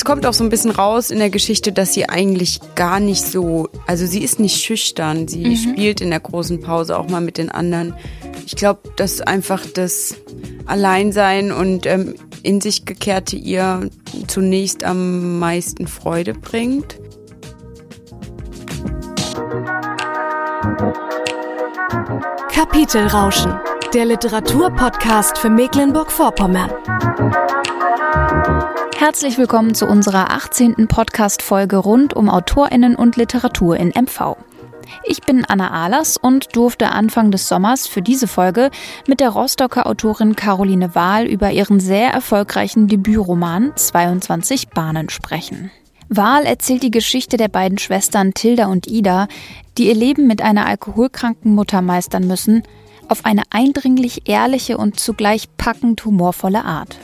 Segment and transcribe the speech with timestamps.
[0.00, 3.22] es kommt auch so ein bisschen raus in der Geschichte, dass sie eigentlich gar nicht
[3.22, 5.28] so, also sie ist nicht schüchtern.
[5.28, 5.56] Sie mhm.
[5.56, 7.92] spielt in der großen Pause auch mal mit den anderen.
[8.46, 10.14] Ich glaube, dass einfach das
[10.64, 13.90] Alleinsein und ähm, in sich gekehrte ihr
[14.26, 16.98] zunächst am meisten Freude bringt.
[22.50, 23.52] Kapitelrauschen,
[23.92, 26.70] der Literaturpodcast für Mecklenburg-Vorpommern.
[29.00, 30.86] Herzlich willkommen zu unserer 18.
[30.86, 34.36] Podcast-Folge rund um AutorInnen und Literatur in MV.
[35.04, 38.70] Ich bin Anna Ahlers und durfte Anfang des Sommers für diese Folge
[39.06, 45.70] mit der Rostocker Autorin Caroline Wahl über ihren sehr erfolgreichen Debütroman 22 Bahnen sprechen.
[46.10, 49.28] Wahl erzählt die Geschichte der beiden Schwestern Tilda und Ida,
[49.78, 52.64] die ihr Leben mit einer alkoholkranken Mutter meistern müssen,
[53.08, 56.98] auf eine eindringlich ehrliche und zugleich packend humorvolle Art.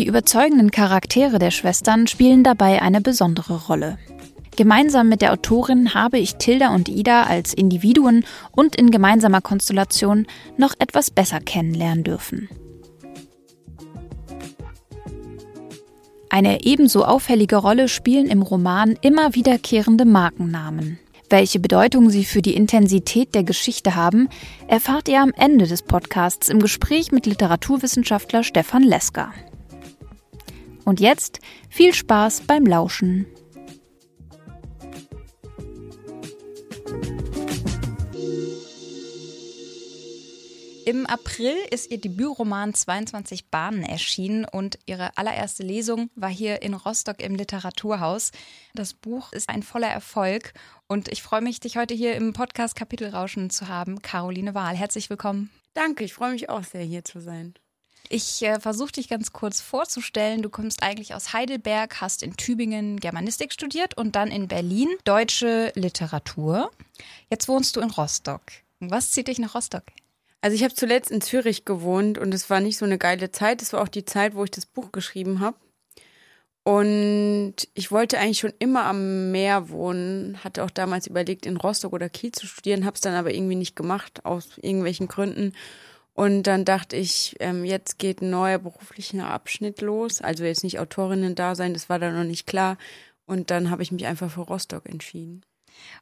[0.00, 3.98] Die überzeugenden Charaktere der Schwestern spielen dabei eine besondere Rolle.
[4.56, 10.26] Gemeinsam mit der Autorin habe ich Tilda und Ida als Individuen und in gemeinsamer Konstellation
[10.56, 12.48] noch etwas besser kennenlernen dürfen.
[16.30, 20.98] Eine ebenso auffällige Rolle spielen im Roman immer wiederkehrende Markennamen.
[21.28, 24.30] Welche Bedeutung sie für die Intensität der Geschichte haben,
[24.66, 29.34] erfahrt ihr am Ende des Podcasts im Gespräch mit Literaturwissenschaftler Stefan Lesker.
[30.84, 33.26] Und jetzt viel Spaß beim Lauschen.
[40.90, 46.74] Im April ist ihr Debütroman 22 Bahnen erschienen und ihre allererste Lesung war hier in
[46.74, 48.32] Rostock im Literaturhaus.
[48.74, 50.52] Das Buch ist ein voller Erfolg
[50.88, 54.02] und ich freue mich, dich heute hier im Podcast Kapitelrauschen zu haben.
[54.02, 55.50] Caroline Wahl, herzlich willkommen.
[55.74, 57.54] Danke, ich freue mich auch sehr, hier zu sein.
[58.08, 60.42] Ich äh, versuche dich ganz kurz vorzustellen.
[60.42, 65.72] Du kommst eigentlich aus Heidelberg, hast in Tübingen Germanistik studiert und dann in Berlin deutsche
[65.74, 66.70] Literatur.
[67.30, 68.42] Jetzt wohnst du in Rostock.
[68.80, 69.84] Was zieht dich nach Rostock?
[70.40, 73.60] Also ich habe zuletzt in Zürich gewohnt und es war nicht so eine geile Zeit.
[73.62, 75.56] Es war auch die Zeit, wo ich das Buch geschrieben habe.
[76.62, 81.92] Und ich wollte eigentlich schon immer am Meer wohnen, hatte auch damals überlegt, in Rostock
[81.92, 85.54] oder Kiel zu studieren, habe es dann aber irgendwie nicht gemacht, aus irgendwelchen Gründen.
[86.20, 90.20] Und dann dachte ich, ähm, jetzt geht ein neuer beruflicher Abschnitt los.
[90.20, 92.76] Also jetzt nicht Autorinnen da sein, das war da noch nicht klar.
[93.24, 95.40] Und dann habe ich mich einfach für Rostock entschieden.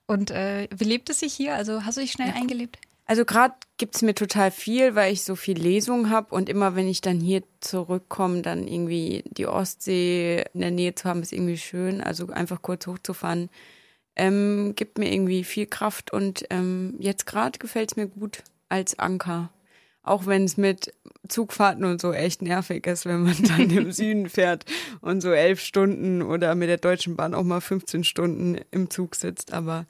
[0.09, 1.55] Und äh, wie lebt es sich hier?
[1.55, 2.35] Also hast du dich schnell ja.
[2.35, 2.81] eingelebt?
[3.05, 6.75] Also gerade gibt es mir total viel, weil ich so viel Lesung habe und immer
[6.75, 11.33] wenn ich dann hier zurückkomme, dann irgendwie die Ostsee in der Nähe zu haben, ist
[11.33, 12.01] irgendwie schön.
[12.01, 13.51] Also einfach kurz hochzufahren,
[14.17, 18.99] ähm, gibt mir irgendwie viel Kraft und ähm, jetzt gerade gefällt es mir gut als
[18.99, 19.51] Anker.
[20.09, 20.93] Auch wenn es mit
[21.29, 24.65] Zugfahrten und so echt nervig ist, wenn man dann im Süden fährt
[25.01, 29.15] und so elf Stunden oder mit der Deutschen Bahn auch mal 15 Stunden im Zug
[29.15, 29.53] sitzt.
[29.53, 29.87] Aber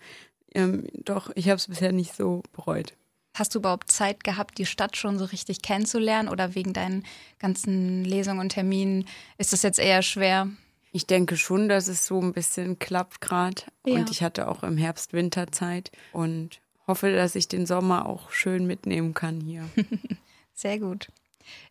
[0.55, 2.95] ähm, doch, ich habe es bisher nicht so bereut.
[3.35, 7.05] Hast du überhaupt Zeit gehabt, die Stadt schon so richtig kennenzulernen oder wegen deinen
[7.39, 10.49] ganzen Lesungen und Terminen ist das jetzt eher schwer?
[10.91, 13.63] Ich denke schon, dass es so ein bisschen klappt gerade.
[13.87, 13.95] Ja.
[13.95, 18.67] Und ich hatte auch im Herbst Winterzeit und hoffe, dass ich den Sommer auch schön
[18.67, 19.69] mitnehmen kann hier.
[20.55, 21.09] Sehr gut.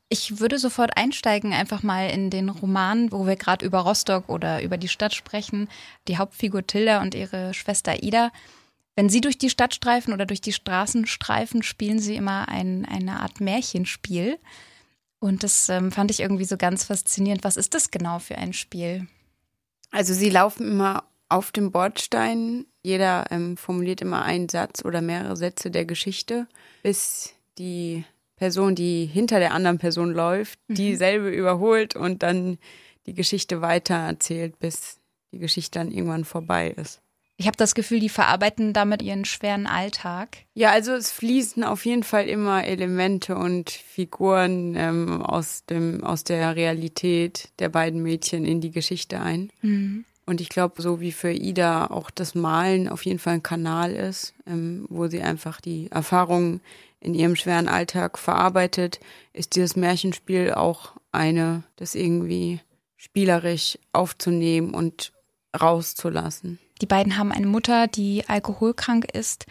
[0.10, 4.64] Ich würde sofort einsteigen, einfach mal in den Roman, wo wir gerade über Rostock oder
[4.64, 5.68] über die Stadt sprechen.
[6.08, 8.32] Die Hauptfigur Tilda und ihre Schwester Ida.
[8.96, 12.86] Wenn Sie durch die Stadt streifen oder durch die Straßen streifen, spielen Sie immer ein,
[12.86, 14.40] eine Art Märchenspiel.
[15.20, 17.44] Und das ähm, fand ich irgendwie so ganz faszinierend.
[17.44, 19.08] Was ist das genau für ein Spiel?
[19.92, 22.66] Also Sie laufen immer auf dem Bordstein.
[22.88, 26.48] Jeder ähm, formuliert immer einen Satz oder mehrere Sätze der Geschichte,
[26.84, 28.06] bis die
[28.38, 30.76] Person, die hinter der anderen Person läuft, mhm.
[30.76, 32.58] dieselbe überholt und dann
[33.06, 35.00] die Geschichte weiter erzählt, bis
[35.34, 37.02] die Geschichte dann irgendwann vorbei ist.
[37.36, 40.38] Ich habe das Gefühl, die verarbeiten damit ihren schweren Alltag.
[40.54, 46.24] Ja, also es fließen auf jeden Fall immer Elemente und Figuren ähm, aus, dem, aus
[46.24, 49.52] der Realität der beiden Mädchen in die Geschichte ein.
[49.62, 50.06] Mhm.
[50.28, 53.94] Und ich glaube, so wie für Ida auch das Malen auf jeden Fall ein Kanal
[53.94, 56.60] ist, ähm, wo sie einfach die Erfahrungen
[57.00, 59.00] in ihrem schweren Alltag verarbeitet,
[59.32, 62.60] ist dieses Märchenspiel auch eine, das irgendwie
[62.98, 65.14] spielerisch aufzunehmen und
[65.60, 66.60] rauszulassen.
[66.82, 69.46] Die beiden haben eine Mutter, die alkoholkrank ist.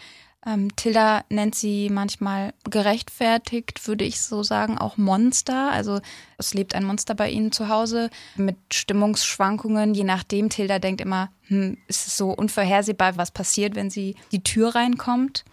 [0.47, 5.71] Ähm, Tilda nennt sie manchmal gerechtfertigt, würde ich so sagen, auch Monster.
[5.71, 5.99] Also
[6.37, 9.93] es lebt ein Monster bei ihnen zu Hause mit Stimmungsschwankungen.
[9.93, 14.41] Je nachdem, Tilda denkt immer, hm, ist es so unvorhersehbar, was passiert, wenn sie die
[14.41, 15.43] Tür reinkommt.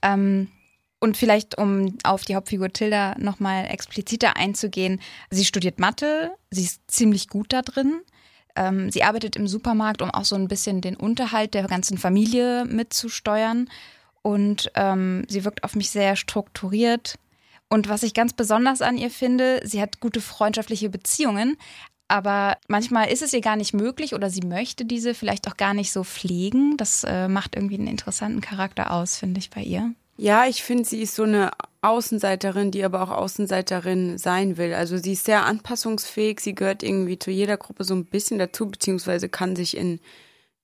[0.00, 0.48] Ähm,
[1.00, 5.00] und vielleicht, um auf die Hauptfigur Tilda nochmal expliziter einzugehen,
[5.30, 8.00] sie studiert Mathe, sie ist ziemlich gut da drin
[8.56, 12.64] Ähm, sie arbeitet im Supermarkt, um auch so ein bisschen den Unterhalt der ganzen Familie
[12.64, 13.68] mitzusteuern.
[14.22, 17.18] Und ähm, sie wirkt auf mich sehr strukturiert.
[17.68, 21.56] Und was ich ganz besonders an ihr finde, sie hat gute freundschaftliche Beziehungen,
[22.10, 25.74] aber manchmal ist es ihr gar nicht möglich oder sie möchte diese vielleicht auch gar
[25.74, 26.76] nicht so pflegen.
[26.76, 29.94] Das äh, macht irgendwie einen interessanten Charakter aus, finde ich bei ihr.
[30.16, 31.52] Ja, ich finde, sie ist so eine
[31.82, 34.74] Außenseiterin, die aber auch Außenseiterin sein will.
[34.74, 38.68] Also sie ist sehr anpassungsfähig, sie gehört irgendwie zu jeder Gruppe so ein bisschen dazu,
[38.68, 40.00] beziehungsweise kann sich in,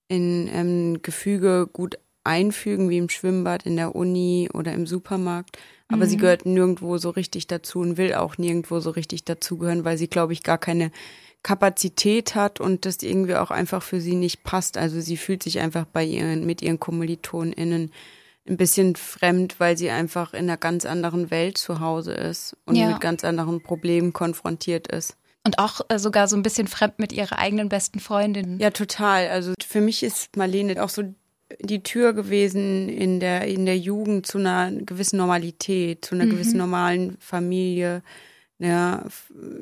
[0.08, 5.58] in ähm, Gefüge gut einfügen, wie im Schwimmbad, in der Uni oder im Supermarkt.
[5.88, 6.10] Aber mhm.
[6.10, 10.08] sie gehört nirgendwo so richtig dazu und will auch nirgendwo so richtig dazugehören, weil sie,
[10.08, 10.90] glaube ich, gar keine
[11.42, 14.76] Kapazität hat und das irgendwie auch einfach für sie nicht passt.
[14.76, 17.92] Also sie fühlt sich einfach bei ihren, mit ihren KommilitonInnen
[18.48, 22.76] ein bisschen fremd, weil sie einfach in einer ganz anderen Welt zu Hause ist und
[22.76, 22.88] ja.
[22.88, 25.16] mit ganz anderen Problemen konfrontiert ist.
[25.44, 28.58] Und auch äh, sogar so ein bisschen fremd mit ihrer eigenen besten Freundin.
[28.58, 29.28] Ja, total.
[29.28, 31.04] Also für mich ist Marlene auch so
[31.60, 36.30] die Tür gewesen in der, in der Jugend zu einer gewissen Normalität, zu einer mhm.
[36.30, 38.02] gewissen normalen Familie,
[38.58, 39.06] einer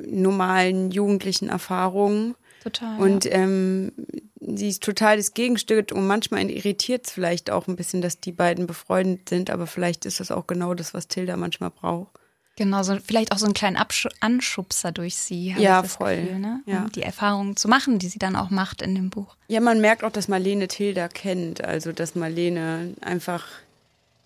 [0.07, 2.35] normalen jugendlichen Erfahrungen.
[2.63, 2.99] Total.
[2.99, 3.93] Und ähm,
[4.41, 8.33] sie ist total das Gegenstück und manchmal irritiert es vielleicht auch ein bisschen, dass die
[8.33, 12.19] beiden befreundet sind, aber vielleicht ist das auch genau das, was Tilda manchmal braucht.
[12.56, 15.55] Genau, so, vielleicht auch so einen kleinen Absch Anschubser durch sie.
[15.59, 16.17] Ja, voll.
[16.17, 16.62] Gefühl, ne?
[16.67, 16.85] ja.
[16.85, 19.37] Um die Erfahrungen zu machen, die sie dann auch macht in dem Buch.
[19.49, 21.65] Ja, man merkt auch, dass Marlene Tilda kennt.
[21.65, 23.45] Also, dass Marlene einfach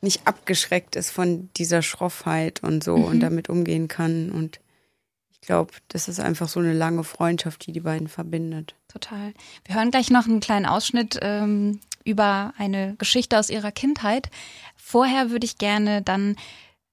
[0.03, 3.05] nicht abgeschreckt ist von dieser Schroffheit und so mhm.
[3.05, 4.31] und damit umgehen kann.
[4.31, 4.61] Und
[5.33, 8.75] ich glaube, das ist einfach so eine lange Freundschaft, die die beiden verbindet.
[8.89, 9.33] Total.
[9.65, 14.31] Wir hören gleich noch einen kleinen Ausschnitt ähm, über eine Geschichte aus ihrer Kindheit.
[14.77, 16.37] Vorher würde ich gerne dann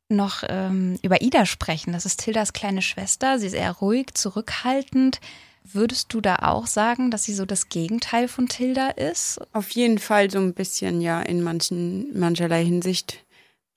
[0.10, 1.94] noch ähm, über Ida sprechen.
[1.94, 3.40] Das ist Tildas kleine Schwester.
[3.40, 5.19] Sie ist eher ruhig, zurückhaltend.
[5.63, 9.40] Würdest du da auch sagen, dass sie so das Gegenteil von Tilda ist?
[9.52, 13.25] Auf jeden Fall so ein bisschen, ja, in manchen, mancherlei Hinsicht.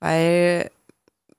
[0.00, 0.70] Weil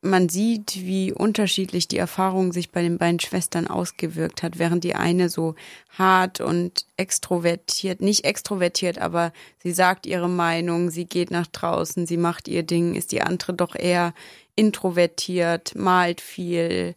[0.01, 4.95] man sieht, wie unterschiedlich die Erfahrung sich bei den beiden Schwestern ausgewirkt hat, während die
[4.95, 5.56] eine so
[5.97, 12.18] hart und extrovertiert, nicht extrovertiert, aber sie sagt ihre Meinung, sie geht nach draußen, sie
[12.18, 14.13] macht ihr Ding, ist die andere doch eher
[14.59, 16.95] introvertiert, malt viel,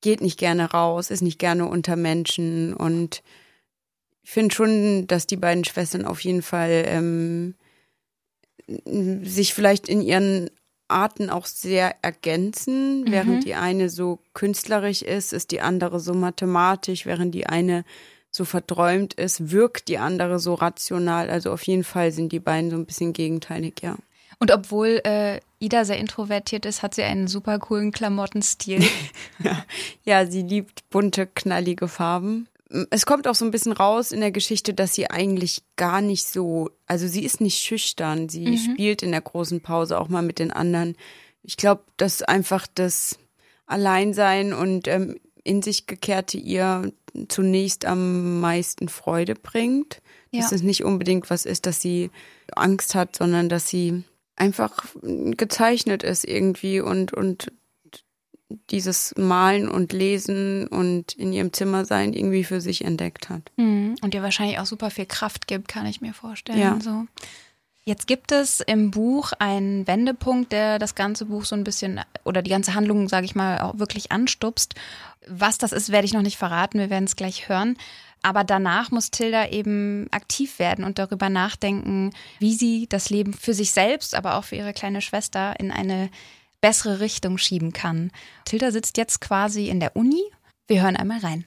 [0.00, 3.22] geht nicht gerne raus, ist nicht gerne unter Menschen und
[4.22, 7.54] ich finde schon, dass die beiden Schwestern auf jeden Fall ähm,
[9.22, 10.50] sich vielleicht in ihren
[10.88, 13.02] Arten auch sehr ergänzen.
[13.02, 13.12] Mhm.
[13.12, 17.06] Während die eine so künstlerisch ist, ist die andere so mathematisch.
[17.06, 17.84] Während die eine
[18.32, 21.30] so verträumt ist, wirkt die andere so rational.
[21.30, 23.96] Also auf jeden Fall sind die beiden so ein bisschen gegenteilig, ja.
[24.38, 28.84] Und obwohl äh, Ida sehr introvertiert ist, hat sie einen super coolen Klamottenstil.
[30.04, 30.26] ja.
[30.26, 32.48] sie liebt bunte, knallige Farben
[32.90, 36.26] es kommt auch so ein bisschen raus in der Geschichte, dass sie eigentlich gar nicht
[36.26, 38.56] so, also sie ist nicht schüchtern, sie mhm.
[38.56, 40.96] spielt in der großen Pause auch mal mit den anderen.
[41.42, 43.18] Ich glaube, dass einfach das
[43.66, 46.92] Alleinsein und ähm, in sich gekehrte ihr
[47.28, 50.02] zunächst am meisten Freude bringt.
[50.32, 50.40] Ja.
[50.40, 52.10] Dass es nicht unbedingt was ist, dass sie
[52.54, 54.02] Angst hat, sondern dass sie
[54.36, 57.52] einfach gezeichnet ist irgendwie und, und
[58.70, 63.50] dieses Malen und Lesen und in ihrem Zimmer sein irgendwie für sich entdeckt hat.
[63.56, 63.96] Mhm.
[64.02, 66.58] Und ihr wahrscheinlich auch super viel Kraft gibt, kann ich mir vorstellen.
[66.58, 66.78] Ja.
[66.80, 67.06] So.
[67.84, 72.42] Jetzt gibt es im Buch einen Wendepunkt, der das ganze Buch so ein bisschen oder
[72.42, 74.74] die ganze Handlung, sage ich mal, auch wirklich anstupst.
[75.28, 76.78] Was das ist, werde ich noch nicht verraten.
[76.78, 77.76] Wir werden es gleich hören.
[78.26, 83.54] Aber danach muss Tilda eben aktiv werden und darüber nachdenken, wie sie das Leben für
[83.54, 86.10] sich selbst, aber auch für ihre kleine Schwester in eine
[86.60, 88.10] bessere Richtung schieben kann.
[88.44, 90.24] Tilda sitzt jetzt quasi in der Uni.
[90.66, 91.46] Wir hören einmal rein.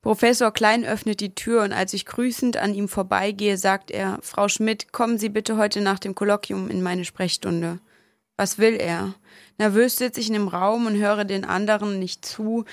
[0.00, 4.48] Professor Klein öffnet die Tür und als ich grüßend an ihm vorbeigehe, sagt er, Frau
[4.48, 7.78] Schmidt, kommen Sie bitte heute nach dem Kolloquium in meine Sprechstunde.
[8.38, 9.14] Was will er?
[9.58, 12.64] Nervös sitze ich in dem Raum und höre den anderen nicht zu,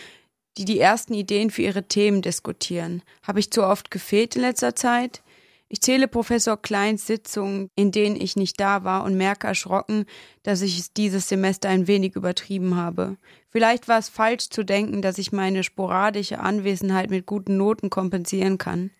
[0.59, 3.01] die die ersten Ideen für ihre Themen diskutieren.
[3.23, 5.23] Habe ich zu oft gefehlt in letzter Zeit?
[5.69, 10.03] Ich zähle Professor Kleins Sitzungen, in denen ich nicht da war und merke erschrocken,
[10.43, 13.15] dass ich es dieses Semester ein wenig übertrieben habe.
[13.49, 18.57] Vielleicht war es falsch zu denken, dass ich meine sporadische Anwesenheit mit guten Noten kompensieren
[18.57, 18.91] kann.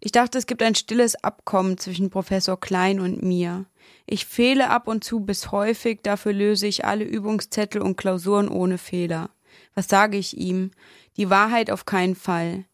[0.00, 3.66] Ich dachte, es gibt ein stilles Abkommen zwischen Professor Klein und mir.
[4.06, 8.78] Ich fehle ab und zu bis häufig, dafür löse ich alle Übungszettel und Klausuren ohne
[8.78, 9.28] Fehler.
[9.74, 10.70] Was sage ich ihm?
[11.16, 12.64] Die Wahrheit auf keinen Fall.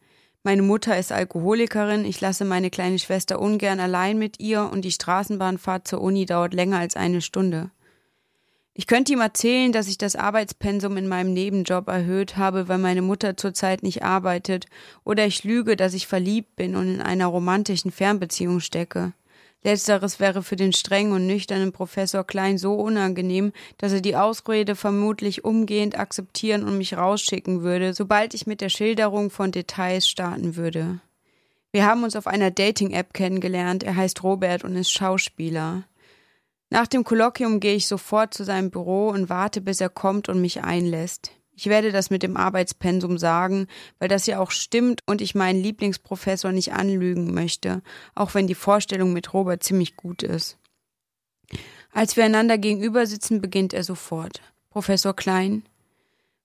[0.42, 4.92] Meine Mutter ist Alkoholikerin, ich lasse meine kleine Schwester ungern allein mit ihr und die
[4.92, 7.70] Straßenbahnfahrt zur Uni dauert länger als eine Stunde.
[8.72, 13.02] Ich könnte ihm erzählen, dass ich das Arbeitspensum in meinem Nebenjob erhöht habe, weil meine
[13.02, 14.66] Mutter zurzeit nicht arbeitet,
[15.02, 19.14] oder ich lüge, dass ich verliebt bin und in einer romantischen Fernbeziehung stecke.
[19.64, 24.76] Letzteres wäre für den strengen und nüchternen Professor Klein so unangenehm, dass er die Ausrede
[24.76, 30.54] vermutlich umgehend akzeptieren und mich rausschicken würde, sobald ich mit der Schilderung von Details starten
[30.54, 31.00] würde.
[31.72, 33.82] Wir haben uns auf einer Dating-App kennengelernt.
[33.82, 35.84] Er heißt Robert und ist Schauspieler.
[36.70, 40.40] Nach dem Kolloquium gehe ich sofort zu seinem Büro und warte, bis er kommt und
[40.40, 41.32] mich einlässt.
[41.58, 43.66] Ich werde das mit dem Arbeitspensum sagen,
[43.98, 47.82] weil das ja auch stimmt und ich meinen Lieblingsprofessor nicht anlügen möchte,
[48.14, 50.56] auch wenn die Vorstellung mit Robert ziemlich gut ist.
[51.92, 54.40] Als wir einander gegenüber sitzen, beginnt er sofort.
[54.70, 55.64] Professor Klein.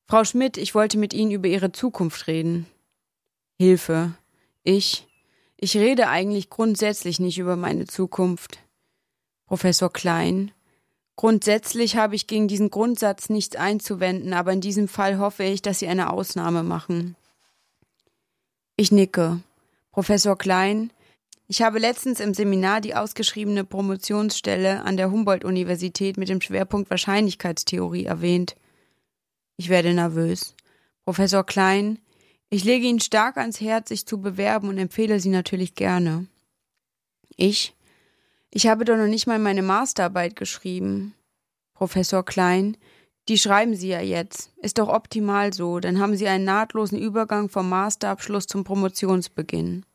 [0.08, 2.66] Frau Schmidt, ich wollte mit Ihnen über Ihre Zukunft reden.
[3.60, 4.16] Hilfe.
[4.64, 5.08] Ich.
[5.58, 8.58] Ich rede eigentlich grundsätzlich nicht über meine Zukunft.
[9.46, 10.52] Professor Klein.
[11.16, 15.80] Grundsätzlich habe ich gegen diesen Grundsatz nichts einzuwenden, aber in diesem Fall hoffe ich, dass
[15.80, 17.16] Sie eine Ausnahme machen.
[18.76, 19.42] Ich nicke.
[19.92, 20.92] Professor Klein,
[21.48, 28.06] ich habe letztens im Seminar die ausgeschriebene Promotionsstelle an der Humboldt-Universität mit dem Schwerpunkt Wahrscheinlichkeitstheorie
[28.06, 28.56] erwähnt.
[29.56, 30.56] Ich werde nervös.
[31.06, 32.00] Professor Klein,
[32.50, 36.28] ich lege Ihnen stark ans Herz, sich zu bewerben und empfehle Sie natürlich gerne.
[37.36, 37.73] Ich,
[38.56, 41.16] ich habe doch noch nicht mal meine Masterarbeit geschrieben.
[41.74, 42.78] Professor Klein,
[43.28, 44.52] die schreiben Sie ja jetzt.
[44.58, 49.86] Ist doch optimal so, dann haben Sie einen nahtlosen Übergang vom Masterabschluss zum Promotionsbeginn.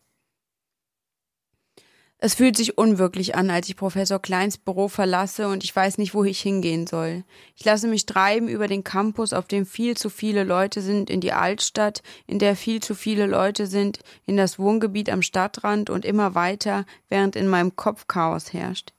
[2.20, 6.14] Es fühlt sich unwirklich an, als ich Professor Kleins Büro verlasse und ich weiß nicht,
[6.14, 7.22] wo ich hingehen soll.
[7.54, 11.20] Ich lasse mich treiben über den Campus, auf dem viel zu viele Leute sind, in
[11.20, 16.04] die Altstadt, in der viel zu viele Leute sind, in das Wohngebiet am Stadtrand und
[16.04, 18.92] immer weiter, während in meinem Kopf Chaos herrscht.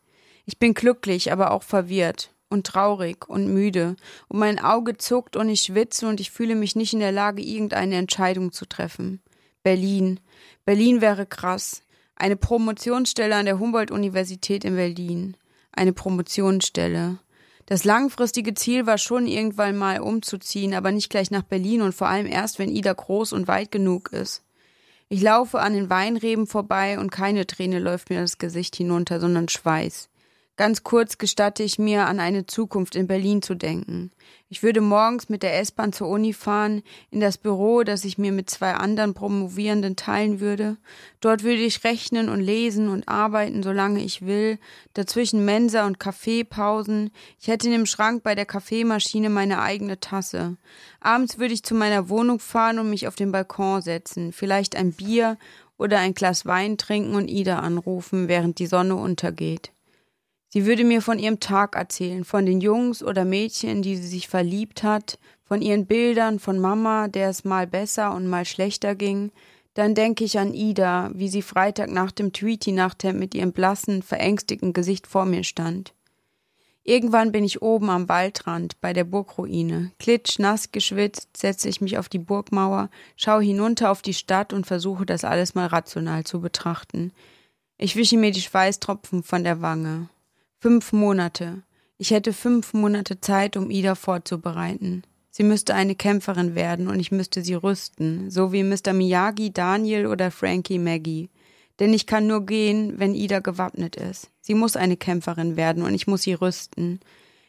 [0.46, 3.98] Ich bin glücklich, aber auch verwirrt und traurig und müde,
[4.30, 7.42] und mein Auge zuckt und ich schwitze und ich fühle mich nicht in der Lage,
[7.42, 9.22] irgendeine Entscheidung zu treffen.
[9.62, 10.22] Berlin.
[10.64, 11.82] Berlin wäre krass.
[12.22, 15.38] Eine Promotionsstelle an der Humboldt-Universität in Berlin.
[15.72, 17.18] Eine Promotionsstelle.
[17.66, 22.10] Das langfristige Ziel war schon irgendwann mal umzuziehen, aber nicht gleich nach Berlin und vor
[22.10, 24.44] allem erst, wenn Ida groß und weit genug ist.
[25.08, 29.48] Ich laufe an den Weinreben vorbei und keine Träne läuft mir das Gesicht hinunter, sondern
[29.48, 30.10] Schweiß.
[30.60, 34.12] Ganz kurz gestatte ich mir, an eine Zukunft in Berlin zu denken.
[34.50, 38.34] Ich würde morgens mit der S-Bahn zur Uni fahren, in das Büro, das ich mir
[38.34, 40.76] mit zwei anderen Promovierenden teilen würde.
[41.22, 44.60] Dort würde ich rechnen und lesen und arbeiten, solange ich will.
[44.96, 47.12] Dazwischen Mensa und Kaffeepausen.
[47.40, 50.58] Ich hätte in dem Schrank bei der Kaffeemaschine meine eigene Tasse.
[51.00, 54.92] Abends würde ich zu meiner Wohnung fahren und mich auf den Balkon setzen, vielleicht ein
[54.92, 55.38] Bier
[55.78, 59.72] oder ein Glas Wein trinken und Ida anrufen, während die Sonne untergeht.
[60.52, 64.28] Sie würde mir von ihrem Tag erzählen, von den Jungs oder Mädchen, die sie sich
[64.28, 69.32] verliebt hat, von ihren Bildern, von Mama, der es mal besser und mal schlechter ging.
[69.76, 74.74] Dann denke ich an Ida, wie sie Freitag nach dem Tweety-Nachthemd mit ihrem blassen, verängstigten
[74.74, 75.94] Gesicht vor mir stand.
[76.84, 79.92] Irgendwann bin ich oben am Waldrand bei der Burgruine.
[80.00, 85.06] Klitschnass geschwitzt, setze ich mich auf die Burgmauer, schaue hinunter auf die Stadt und versuche
[85.06, 87.12] das alles mal rational zu betrachten.
[87.78, 90.10] Ich wische mir die Schweißtropfen von der Wange.
[90.62, 91.64] Fünf Monate.
[91.98, 95.04] Ich hätte fünf Monate Zeit, um Ida vorzubereiten.
[95.32, 98.92] Sie müsste eine Kämpferin werden und ich müsste sie rüsten, so wie Mr.
[98.92, 101.30] Miyagi, Daniel oder Frankie Maggie.
[101.80, 104.32] Denn ich kann nur gehen, wenn Ida gewappnet ist.
[104.42, 107.00] Sie muss eine Kämpferin werden und ich muss sie rüsten.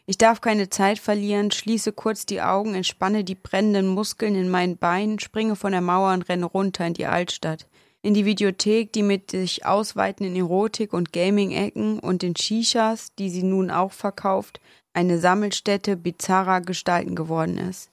[0.07, 4.77] Ich darf keine Zeit verlieren, schließe kurz die Augen, entspanne die brennenden Muskeln in meinen
[4.77, 7.67] Beinen, springe von der Mauer und renne runter in die Altstadt
[8.03, 13.43] in die Videothek, die mit sich ausweitenden Erotik- und Gaming-Ecken und den Shishas, die sie
[13.43, 14.61] nun auch verkauft,
[14.93, 17.91] eine Sammelstätte bizarrer Gestalten geworden ist.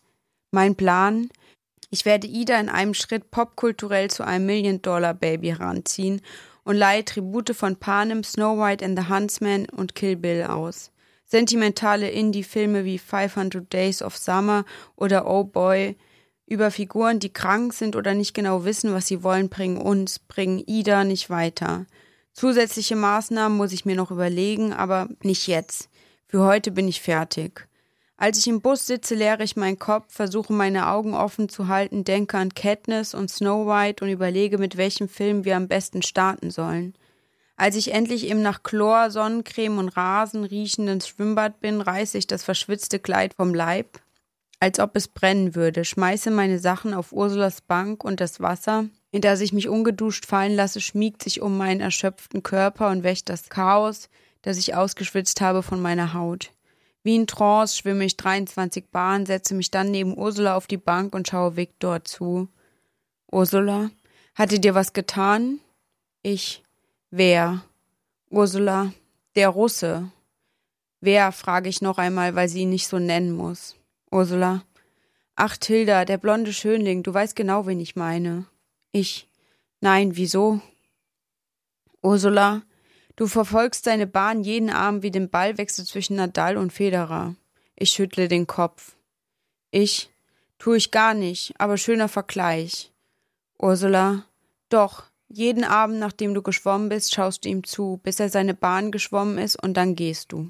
[0.51, 1.29] Mein Plan?
[1.89, 6.21] Ich werde Ida in einem Schritt popkulturell zu einem Million-Dollar-Baby heranziehen
[6.63, 10.91] und leihe Tribute von Panem, Snow White and the Huntsman und Kill Bill aus.
[11.25, 15.97] Sentimentale Indie-Filme wie 500 Days of Summer oder Oh Boy
[16.47, 20.63] über Figuren, die krank sind oder nicht genau wissen, was sie wollen, bringen uns, bringen
[20.65, 21.85] Ida nicht weiter.
[22.33, 25.89] Zusätzliche Maßnahmen muss ich mir noch überlegen, aber nicht jetzt.
[26.25, 27.67] Für heute bin ich fertig.
[28.15, 32.03] Als ich im Bus sitze, leere ich meinen Kopf, versuche meine Augen offen zu halten,
[32.03, 36.49] denke an Katniss und Snow White und überlege, mit welchem Film wir am besten starten
[36.49, 36.95] sollen.
[37.57, 42.43] Als ich endlich im nach Chlor, Sonnencreme und Rasen riechenden Schwimmbad bin, reiße ich das
[42.43, 43.99] verschwitzte Kleid vom Leib,
[44.59, 49.21] als ob es brennen würde, schmeiße meine Sachen auf Ursulas Bank und das Wasser, in
[49.21, 53.49] das ich mich ungeduscht fallen lasse, schmiegt sich um meinen erschöpften Körper und wäscht das
[53.49, 54.09] Chaos,
[54.41, 56.51] das ich ausgeschwitzt habe, von meiner Haut.
[57.03, 61.15] Wie in Trance schwimme ich 23 Bahnen, setze mich dann neben Ursula auf die Bank
[61.15, 62.49] und schaue Viktor zu.
[63.31, 63.91] Ursula,
[64.35, 65.59] hatte dir was getan?
[66.21, 66.63] Ich.
[67.09, 67.63] Wer?
[68.29, 68.91] Ursula,
[69.35, 70.11] der Russe.
[70.99, 73.76] Wer, frage ich noch einmal, weil sie ihn nicht so nennen muss.
[74.11, 74.63] Ursula.
[75.35, 78.45] Ach, Tilda, der blonde Schönling, du weißt genau, wen ich meine.
[78.91, 79.29] Ich.
[79.81, 80.61] Nein, wieso?
[82.01, 82.63] Ursula,
[83.15, 87.35] du verfolgst deine Bahn jeden Abend wie den Ballwechsel zwischen Nadal und Federer.
[87.75, 88.95] Ich schüttle den Kopf.
[89.71, 90.09] Ich.
[90.57, 92.91] Tu ich gar nicht, aber schöner Vergleich.
[93.59, 94.23] Ursula.
[94.69, 98.91] Doch, jeden Abend, nachdem du geschwommen bist, schaust du ihm zu, bis er seine Bahn
[98.91, 100.49] geschwommen ist und dann gehst du.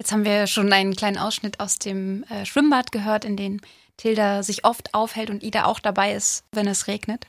[0.00, 3.60] Jetzt haben wir schon einen kleinen Ausschnitt aus dem äh, Schwimmbad gehört, in dem
[3.98, 7.26] Tilda sich oft aufhält und Ida auch dabei ist, wenn es regnet.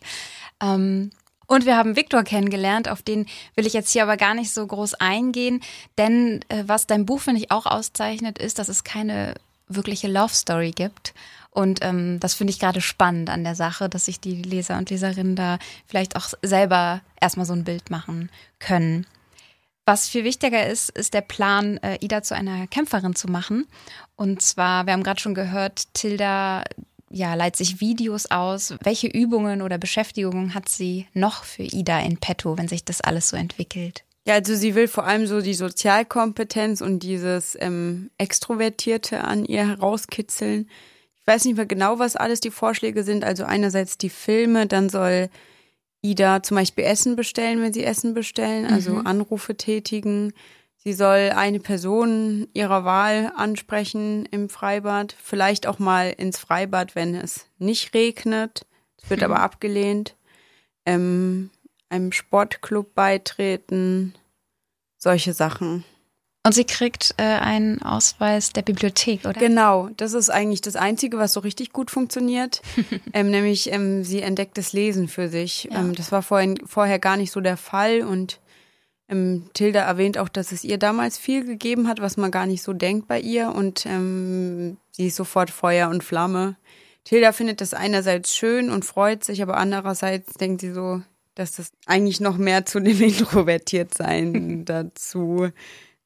[0.63, 1.11] Ähm,
[1.47, 3.25] und wir haben Viktor kennengelernt, auf den
[3.55, 5.61] will ich jetzt hier aber gar nicht so groß eingehen,
[5.97, 9.35] denn äh, was dein Buch, finde ich, auch auszeichnet, ist, dass es keine
[9.67, 11.13] wirkliche Love Story gibt.
[11.49, 14.89] Und ähm, das finde ich gerade spannend an der Sache, dass sich die Leser und
[14.89, 19.05] Leserinnen da vielleicht auch selber erstmal so ein Bild machen können.
[19.85, 23.65] Was viel wichtiger ist, ist der Plan, äh, Ida zu einer Kämpferin zu machen.
[24.15, 26.63] Und zwar, wir haben gerade schon gehört, Tilda
[27.09, 28.73] ja, leiht sich Videos aus.
[28.83, 33.29] Welche Übungen oder Beschäftigungen hat sie noch für Ida in petto, wenn sich das alles
[33.29, 34.03] so entwickelt?
[34.25, 39.67] Ja, also sie will vor allem so die Sozialkompetenz und dieses ähm, Extrovertierte an ihr
[39.67, 40.69] herauskitzeln.
[41.19, 43.23] Ich weiß nicht mehr genau, was alles die Vorschläge sind.
[43.23, 45.29] Also einerseits die Filme, dann soll
[46.01, 49.07] Ida zum Beispiel Essen bestellen, wenn sie Essen bestellen, also mhm.
[49.07, 50.33] Anrufe tätigen.
[50.77, 57.13] Sie soll eine Person ihrer Wahl ansprechen im Freibad, vielleicht auch mal ins Freibad, wenn
[57.13, 58.65] es nicht regnet.
[59.01, 59.25] Es wird mhm.
[59.25, 60.15] aber abgelehnt.
[60.87, 61.51] Ähm,
[61.89, 64.15] einem Sportclub beitreten,
[64.97, 65.83] solche Sachen.
[66.43, 69.39] Und sie kriegt äh, einen Ausweis der Bibliothek, oder?
[69.39, 72.63] Genau, das ist eigentlich das Einzige, was so richtig gut funktioniert.
[73.13, 75.69] ähm, nämlich, ähm, sie entdeckt das Lesen für sich.
[75.71, 75.79] Ja.
[75.79, 78.01] Ähm, das war vorhin, vorher gar nicht so der Fall.
[78.01, 78.39] Und
[79.07, 82.63] ähm, Tilda erwähnt auch, dass es ihr damals viel gegeben hat, was man gar nicht
[82.63, 83.53] so denkt bei ihr.
[83.53, 86.55] Und ähm, sie ist sofort Feuer und Flamme.
[87.03, 91.03] Tilda findet das einerseits schön und freut sich, aber andererseits denkt sie so,
[91.35, 95.51] dass das eigentlich noch mehr zu dem Introvertiertsein dazu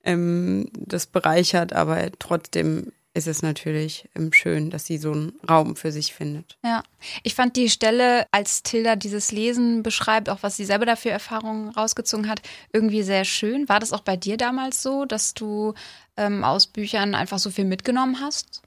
[0.05, 5.75] ähm, das bereichert, aber trotzdem ist es natürlich ähm, schön, dass sie so einen Raum
[5.75, 6.57] für sich findet.
[6.63, 6.83] Ja,
[7.23, 11.69] ich fand die Stelle, als Tilda dieses Lesen beschreibt, auch was sie selber dafür Erfahrungen
[11.69, 12.41] rausgezogen hat,
[12.73, 13.69] irgendwie sehr schön.
[13.69, 15.73] War das auch bei dir damals so, dass du
[16.17, 18.61] ähm, aus Büchern einfach so viel mitgenommen hast?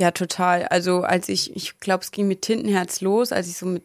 [0.00, 0.64] Ja, total.
[0.64, 3.84] Also als ich, ich glaube, es ging mit Tintenherz los, als ich so mit,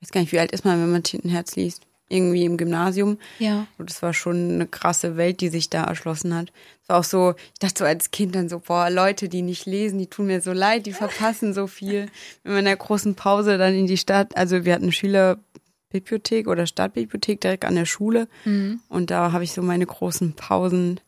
[0.00, 3.18] ich weiß gar nicht, wie alt ist man, wenn man Tintenherz liest irgendwie im Gymnasium.
[3.38, 3.66] Ja.
[3.78, 6.52] Und das war schon eine krasse Welt, die sich da erschlossen hat.
[6.82, 9.64] Es war auch so, ich dachte so als Kind dann so, boah, Leute, die nicht
[9.64, 12.06] lesen, die tun mir so leid, die verpassen so viel.
[12.42, 16.48] Wenn wir in der großen Pause dann in die Stadt, also wir hatten eine Schülerbibliothek
[16.48, 18.28] oder Stadtbibliothek direkt an der Schule.
[18.44, 18.80] Mhm.
[18.88, 21.00] Und da habe ich so meine großen Pausen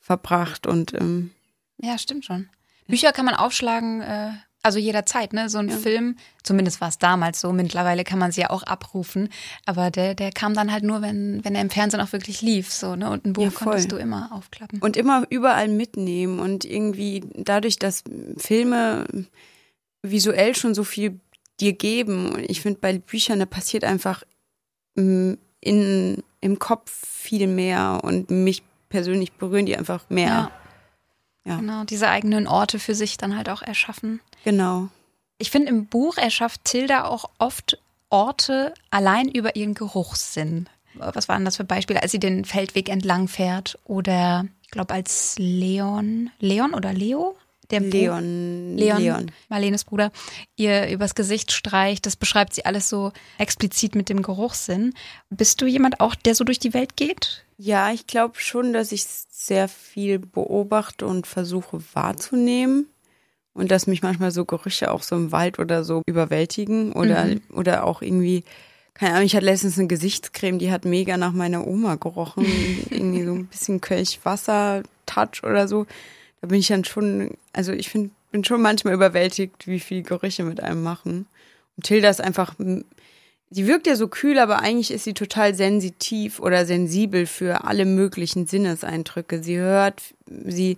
[0.00, 1.30] verbracht und ähm,
[1.80, 2.48] ja, stimmt schon.
[2.88, 4.30] Bücher kann man aufschlagen, äh,
[4.62, 5.48] also jederzeit, ne?
[5.48, 5.76] So ein ja.
[5.76, 9.28] Film, zumindest war es damals so, mittlerweile kann man es ja auch abrufen,
[9.66, 12.72] aber der, der kam dann halt nur, wenn, wenn er im Fernsehen auch wirklich lief,
[12.72, 13.10] so, ne?
[13.10, 14.80] Und ein Buch ja, konntest du immer aufklappen.
[14.80, 18.04] Und immer überall mitnehmen und irgendwie dadurch, dass
[18.36, 19.06] Filme
[20.02, 21.20] visuell schon so viel
[21.60, 24.22] dir geben, und ich finde bei Büchern, da passiert einfach
[24.96, 30.28] mm, in, im Kopf viel mehr und mich persönlich berühren die einfach mehr.
[30.28, 30.52] Ja.
[31.48, 31.56] Ja.
[31.56, 34.20] Genau, diese eigenen Orte für sich dann halt auch erschaffen.
[34.44, 34.88] Genau.
[35.38, 37.78] Ich finde, im Buch erschafft Tilda auch oft
[38.10, 40.68] Orte allein über ihren Geruchssinn.
[40.94, 45.36] Was waren das für Beispiele, als sie den Feldweg entlang fährt oder ich glaube als
[45.38, 47.36] Leon, Leon oder Leo?
[47.70, 50.10] Der Leon, Leon, Leon, Marlenes Bruder,
[50.56, 52.06] ihr übers Gesicht streicht.
[52.06, 54.94] Das beschreibt sie alles so explizit mit dem Geruchssinn.
[55.28, 57.44] Bist du jemand auch, der so durch die Welt geht?
[57.60, 62.86] Ja, ich glaube schon, dass ich sehr viel beobachte und versuche wahrzunehmen.
[63.52, 67.40] Und dass mich manchmal so Gerüche auch so im Wald oder so überwältigen oder, mhm.
[67.52, 68.44] oder auch irgendwie,
[68.94, 72.46] keine Ahnung, ich hatte letztens eine Gesichtscreme, die hat mega nach meiner Oma gerochen.
[72.90, 75.86] irgendwie so ein bisschen Kirchwasser-Touch oder so.
[76.40, 80.44] Da bin ich dann schon, also ich find, bin schon manchmal überwältigt, wie viel Gerüche
[80.44, 81.26] mit einem machen.
[81.76, 82.54] Und Tilda ist einfach
[83.50, 87.84] sie wirkt ja so kühl, aber eigentlich ist sie total sensitiv oder sensibel für alle
[87.84, 89.42] möglichen Sinneseindrücke.
[89.42, 90.76] Sie hört, sie,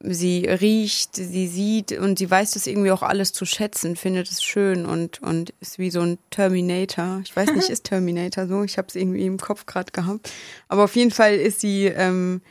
[0.00, 4.42] sie riecht, sie sieht und sie weiß das irgendwie auch alles zu schätzen, findet es
[4.42, 7.20] schön und, und ist wie so ein Terminator.
[7.24, 8.62] Ich weiß nicht, ist Terminator so?
[8.62, 10.30] Ich habe es irgendwie im Kopf gerade gehabt.
[10.68, 12.42] Aber auf jeden Fall ist sie, ähm,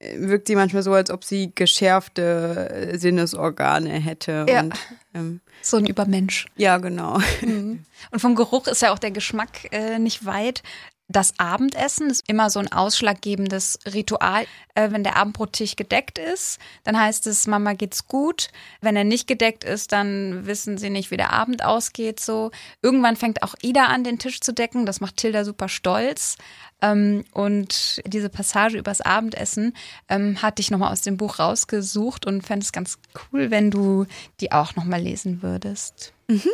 [0.00, 4.46] wirkt sie manchmal so, als ob sie geschärfte äh, Sinnesorgane hätte.
[4.48, 4.60] Ja.
[4.60, 4.74] Und,
[5.14, 6.46] ähm, so ein Übermensch.
[6.56, 7.18] Ja, genau.
[7.40, 7.84] Mhm.
[8.10, 10.62] Und vom Geruch ist ja auch der Geschmack äh, nicht weit.
[11.08, 14.46] Das Abendessen ist immer so ein ausschlaggebendes Ritual.
[14.74, 18.48] Äh, wenn der Abendbrottisch gedeckt ist, dann heißt es, Mama geht's gut.
[18.80, 22.20] Wenn er nicht gedeckt ist, dann wissen sie nicht, wie der Abend ausgeht.
[22.20, 24.86] So irgendwann fängt auch Ida an, den Tisch zu decken.
[24.86, 26.38] Das macht Tilda super stolz.
[26.80, 29.76] Ähm, und diese Passage übers Abendessen
[30.08, 32.98] ähm, hatte ich nochmal aus dem Buch rausgesucht und fände es ganz
[33.30, 34.06] cool, wenn du
[34.40, 36.14] die auch nochmal lesen würdest.
[36.28, 36.50] Mhm.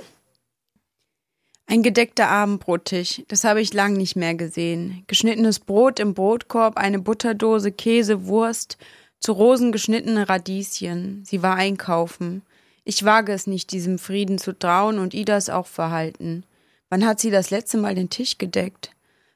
[1.71, 5.05] Ein gedeckter Abendbrottisch, das habe ich lang nicht mehr gesehen.
[5.07, 8.77] Geschnittenes Brot im Brotkorb, eine Butterdose, Käse, Wurst,
[9.21, 11.23] zu Rosen geschnittene Radieschen.
[11.25, 12.43] Sie war einkaufen.
[12.83, 16.43] Ich wage es nicht, diesem Frieden zu trauen und Idas auch verhalten.
[16.89, 18.91] Wann hat sie das letzte Mal den Tisch gedeckt?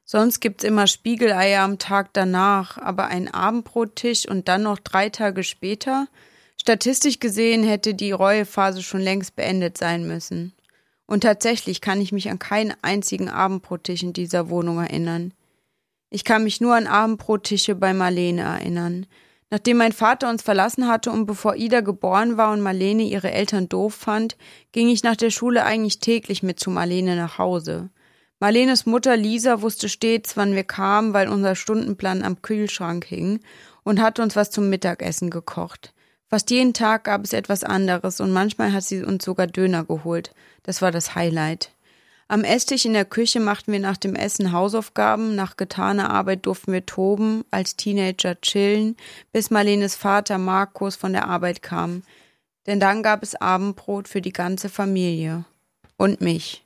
[0.04, 5.44] Sonst gibt's immer Spiegeleier am Tag danach, aber ein Abendbrottisch und dann noch drei Tage
[5.44, 6.08] später?
[6.60, 10.52] Statistisch gesehen hätte die Reuephase schon längst beendet sein müssen.
[11.06, 15.34] Und tatsächlich kann ich mich an keinen einzigen Abendbrottisch in dieser Wohnung erinnern.
[16.10, 19.06] Ich kann mich nur an Abendbrottische bei Marlene erinnern.
[19.50, 23.68] Nachdem mein Vater uns verlassen hatte und bevor Ida geboren war und Marlene ihre Eltern
[23.68, 24.36] doof fand,
[24.72, 27.90] ging ich nach der Schule eigentlich täglich mit zu Marlene nach Hause.
[28.40, 33.40] Marlenes Mutter Lisa wusste stets, wann wir kamen, weil unser Stundenplan am Kühlschrank hing
[33.84, 35.94] und hat uns was zum Mittagessen gekocht.
[36.28, 40.34] Fast jeden Tag gab es etwas anderes und manchmal hat sie uns sogar Döner geholt.
[40.64, 41.70] Das war das Highlight.
[42.26, 46.72] Am Esstisch in der Küche machten wir nach dem Essen Hausaufgaben, nach getaner Arbeit durften
[46.72, 48.96] wir toben, als Teenager chillen,
[49.30, 52.02] bis Marlenes Vater Markus von der Arbeit kam.
[52.66, 55.44] Denn dann gab es Abendbrot für die ganze Familie.
[55.96, 56.64] Und mich.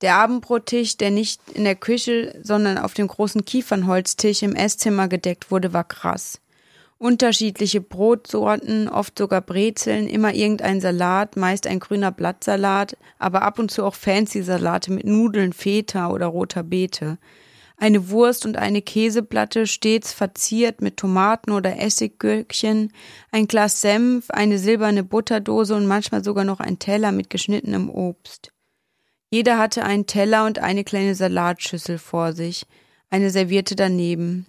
[0.00, 5.50] Der Abendbrottisch, der nicht in der Küche, sondern auf dem großen Kiefernholztisch im Esszimmer gedeckt
[5.50, 6.40] wurde, war krass
[6.98, 13.70] unterschiedliche Brotsorten, oft sogar Brezeln, immer irgendein Salat, meist ein grüner Blattsalat, aber ab und
[13.70, 17.18] zu auch fancy Salate mit Nudeln, Feta oder roter Beete.
[17.76, 22.92] Eine Wurst und eine Käseplatte stets verziert mit Tomaten oder Essiggürkchen,
[23.30, 28.50] ein Glas Senf, eine silberne Butterdose und manchmal sogar noch ein Teller mit geschnittenem Obst.
[29.30, 32.66] Jeder hatte einen Teller und eine kleine Salatschüssel vor sich,
[33.10, 34.46] eine Servierte daneben.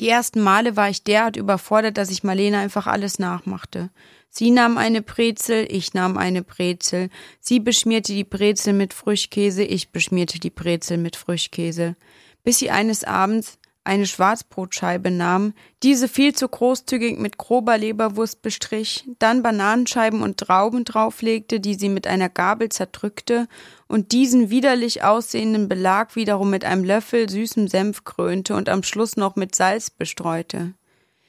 [0.00, 3.90] Die ersten Male war ich derart überfordert, dass ich Marlene einfach alles nachmachte.
[4.28, 7.08] Sie nahm eine Brezel, ich nahm eine Brezel.
[7.38, 11.94] Sie beschmierte die Brezel mit Frischkäse, ich beschmierte die Brezel mit Frischkäse.
[12.42, 19.04] Bis sie eines Abends eine Schwarzbrotscheibe nahm, diese viel zu großzügig mit grober Leberwurst bestrich,
[19.18, 23.46] dann Bananenscheiben und Trauben drauflegte, die sie mit einer Gabel zerdrückte
[23.86, 29.16] und diesen widerlich aussehenden Belag wiederum mit einem Löffel süßem Senf krönte und am Schluss
[29.16, 30.72] noch mit Salz bestreute.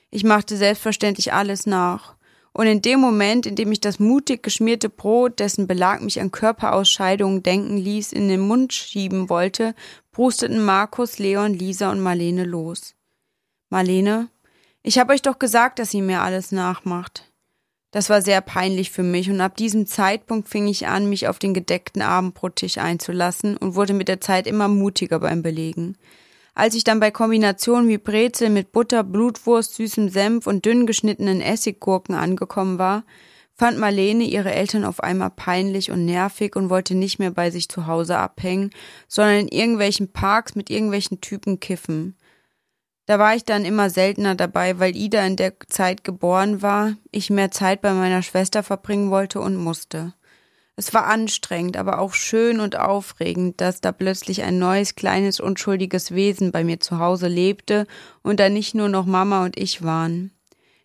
[0.09, 2.14] Ich machte selbstverständlich alles nach.
[2.55, 6.31] Und in dem Moment, in dem ich das mutig geschmierte Brot, dessen Belag mich an
[6.31, 9.75] Körperausscheidungen denken ließ, in den Mund schieben wollte,
[10.13, 12.95] prusteten Markus, Leon, Lisa und Marlene los.
[13.69, 14.29] Marlene,
[14.83, 17.29] ich hab euch doch gesagt, dass sie mir alles nachmacht.
[17.91, 21.39] Das war sehr peinlich für mich und ab diesem Zeitpunkt fing ich an, mich auf
[21.39, 25.97] den gedeckten Abendbrottisch einzulassen und wurde mit der Zeit immer mutiger beim Belegen.
[26.57, 31.41] Als ich dann bei Kombinationen wie Brezel mit Butter, Blutwurst, süßem Senf und dünn geschnittenen
[31.41, 33.03] Essiggurken angekommen war,
[33.53, 37.67] fand Marlene ihre Eltern auf einmal peinlich und nervig und wollte nicht mehr bei sich
[37.67, 38.71] zu Hause abhängen,
[39.09, 42.15] sondern in irgendwelchen Parks mit irgendwelchen Typen kiffen.
[43.05, 47.29] Da war ich dann immer seltener dabei, weil Ida in der Zeit geboren war, ich
[47.29, 50.13] mehr Zeit bei meiner Schwester verbringen wollte und musste.
[50.77, 56.13] Es war anstrengend, aber auch schön und aufregend, dass da plötzlich ein neues, kleines, unschuldiges
[56.13, 57.87] Wesen bei mir zu Hause lebte
[58.23, 60.31] und da nicht nur noch Mama und ich waren.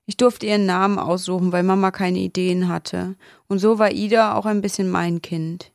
[0.06, 3.16] Ich durfte ihren Namen aussuchen, weil Mama keine Ideen hatte.
[3.48, 5.72] Und so war Ida auch ein bisschen mein Kind.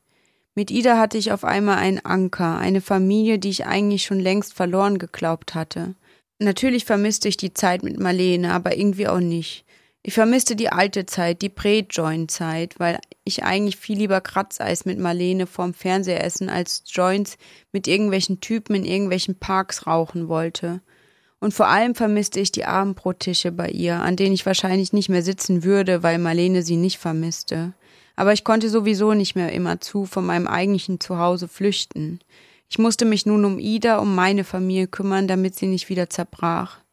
[0.56, 4.54] Mit Ida hatte ich auf einmal einen Anker, eine Familie, die ich eigentlich schon längst
[4.54, 5.96] verloren geglaubt hatte.
[6.40, 9.65] Natürlich vermisste ich die Zeit mit Marlene, aber irgendwie auch nicht.
[10.08, 15.48] Ich vermisste die alte Zeit, die Pre-Joint-Zeit, weil ich eigentlich viel lieber Kratzeis mit Marlene
[15.48, 17.40] vorm Fernseher essen als Joints
[17.72, 20.82] mit irgendwelchen Typen in irgendwelchen Parks rauchen wollte.
[21.40, 25.24] Und vor allem vermisste ich die Abendbrottische bei ihr, an denen ich wahrscheinlich nicht mehr
[25.24, 27.74] sitzen würde, weil Marlene sie nicht vermisste.
[28.16, 32.20] Aber ich konnte sowieso nicht mehr immerzu von meinem eigentlichen Zuhause flüchten.
[32.70, 36.85] Ich musste mich nun um Ida, um meine Familie kümmern, damit sie nicht wieder zerbrach.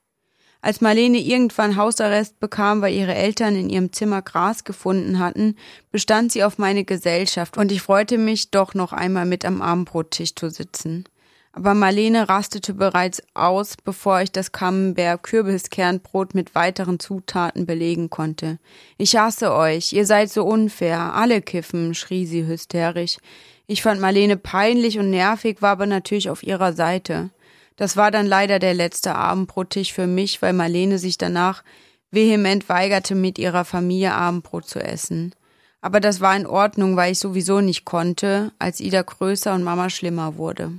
[0.64, 5.57] Als Marlene irgendwann Hausarrest bekam, weil ihre Eltern in ihrem Zimmer Gras gefunden hatten,
[5.90, 10.37] bestand sie auf meine Gesellschaft und ich freute mich, doch noch einmal mit am Abendbrottisch
[10.37, 11.05] zu sitzen.
[11.53, 18.59] Aber Marlene rastete bereits aus, bevor ich das Camembert Kürbiskernbrot mit weiteren Zutaten belegen konnte.
[18.96, 23.18] Ich hasse euch, ihr seid so unfair, alle kiffen, schrie sie hysterisch.
[23.66, 27.31] Ich fand Marlene peinlich und nervig, war aber natürlich auf ihrer Seite.
[27.76, 31.62] Das war dann leider der letzte Abendbrottisch für mich, weil Marlene sich danach
[32.11, 35.35] vehement weigerte, mit ihrer Familie Abendbrot zu essen.
[35.80, 39.90] Aber das war in Ordnung, weil ich sowieso nicht konnte, als Ida größer und Mama
[39.90, 40.72] schlimmer wurde.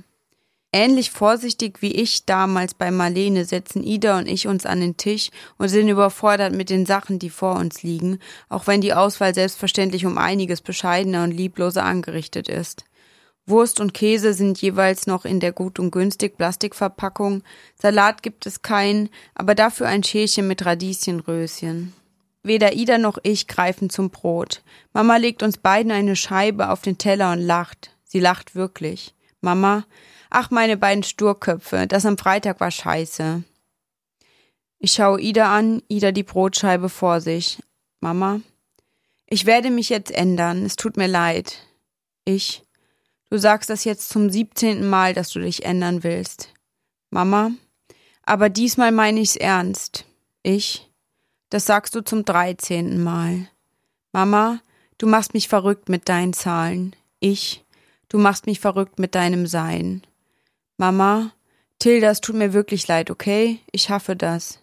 [0.72, 5.30] Ähnlich vorsichtig wie ich damals bei Marlene setzen Ida und ich uns an den Tisch
[5.56, 10.04] und sind überfordert mit den Sachen, die vor uns liegen, auch wenn die Auswahl selbstverständlich
[10.04, 12.84] um einiges bescheidener und liebloser angerichtet ist.
[13.46, 17.42] Wurst und Käse sind jeweils noch in der gut und günstig Plastikverpackung,
[17.80, 21.92] Salat gibt es keinen, aber dafür ein Schälchen mit Radieschenröschen.
[22.42, 24.62] Weder Ida noch ich greifen zum Brot.
[24.92, 27.96] Mama legt uns beiden eine Scheibe auf den Teller und lacht.
[28.04, 29.14] Sie lacht wirklich.
[29.40, 29.84] Mama,
[30.36, 33.44] Ach, meine beiden Sturköpfe, das am Freitag war scheiße.
[34.80, 37.62] Ich schaue Ida an, Ida die Brotscheibe vor sich.
[38.00, 38.40] Mama,
[39.26, 41.60] ich werde mich jetzt ändern, es tut mir leid.
[42.24, 42.63] Ich,
[43.34, 46.50] du sagst das jetzt zum siebzehnten Mal, dass du dich ändern willst.
[47.10, 47.50] Mama,
[48.22, 50.04] aber diesmal meine ich's ernst.
[50.44, 50.88] Ich,
[51.50, 53.48] das sagst du zum dreizehnten Mal.
[54.12, 54.60] Mama,
[54.98, 56.94] du machst mich verrückt mit deinen Zahlen.
[57.18, 57.64] Ich,
[58.08, 60.06] du machst mich verrückt mit deinem Sein.
[60.76, 61.32] Mama,
[61.80, 63.58] Tilda, es tut mir wirklich leid, okay?
[63.72, 64.60] Ich hoffe das.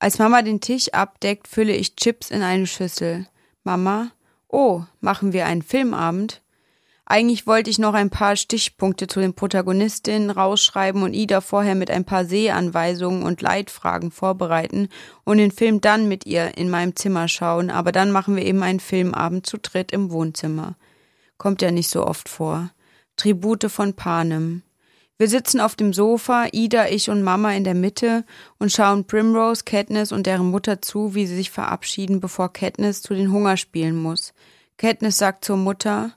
[0.00, 3.28] Als Mama den Tisch abdeckt, fülle ich Chips in eine Schüssel.
[3.62, 4.10] Mama,
[4.48, 6.42] oh, machen wir einen Filmabend?
[7.10, 11.90] Eigentlich wollte ich noch ein paar Stichpunkte zu den Protagonistinnen rausschreiben und Ida vorher mit
[11.90, 14.88] ein paar Sehanweisungen und Leitfragen vorbereiten
[15.24, 18.62] und den Film dann mit ihr in meinem Zimmer schauen, aber dann machen wir eben
[18.62, 20.76] einen Filmabend zu dritt im Wohnzimmer.
[21.36, 22.70] Kommt ja nicht so oft vor.
[23.16, 24.62] Tribute von Panem.
[25.18, 28.24] Wir sitzen auf dem Sofa, Ida, ich und Mama in der Mitte
[28.60, 33.14] und schauen Primrose, Katniss und deren Mutter zu, wie sie sich verabschieden, bevor Katniss zu
[33.14, 34.32] den Hungerspielen muss.
[34.76, 36.12] Katniss sagt zur Mutter,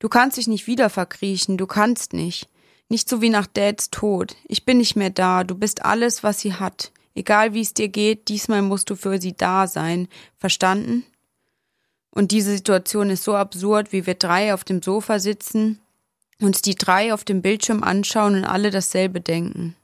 [0.00, 2.48] Du kannst dich nicht wieder verkriechen, du kannst nicht.
[2.88, 4.34] Nicht so wie nach Dads Tod.
[4.48, 6.90] Ich bin nicht mehr da, du bist alles, was sie hat.
[7.14, 10.08] Egal wie es dir geht, diesmal musst du für sie da sein.
[10.38, 11.04] Verstanden?
[12.10, 15.78] Und diese Situation ist so absurd, wie wir drei auf dem Sofa sitzen,
[16.40, 19.76] uns die drei auf dem Bildschirm anschauen und alle dasselbe denken.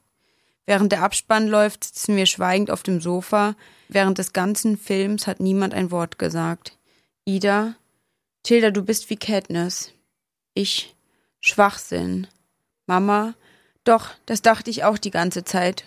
[0.65, 3.55] Während der Abspann läuft, sitzen wir schweigend auf dem Sofa.
[3.87, 6.77] Während des ganzen Films hat niemand ein Wort gesagt.
[7.23, 7.75] Ida,
[8.43, 9.93] Tilda, du bist wie Katniss.
[10.57, 10.95] Ich,
[11.39, 12.27] Schwachsinn.
[12.87, 13.35] Mama,
[13.83, 15.85] doch, das dachte ich auch die ganze Zeit.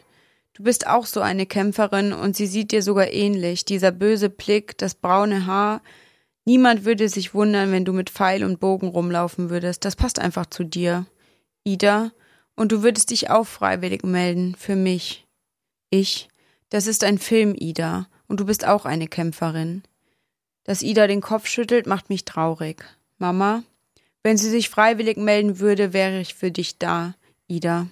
[0.52, 3.64] Du bist auch so eine Kämpferin und sie sieht dir sogar ähnlich.
[3.64, 5.82] Dieser böse Blick, das braune Haar,
[6.44, 9.84] Niemand würde sich wundern, wenn du mit Pfeil und Bogen rumlaufen würdest.
[9.84, 11.06] Das passt einfach zu dir.
[11.64, 12.12] Ida,
[12.56, 15.26] und du würdest dich auch freiwillig melden, für mich.
[15.90, 16.28] Ich,
[16.68, 19.82] das ist ein Film, Ida, und du bist auch eine Kämpferin.
[20.64, 22.84] Dass Ida den Kopf schüttelt, macht mich traurig.
[23.18, 23.62] Mama,
[24.22, 27.14] wenn sie sich freiwillig melden würde, wäre ich für dich da,
[27.46, 27.86] Ida.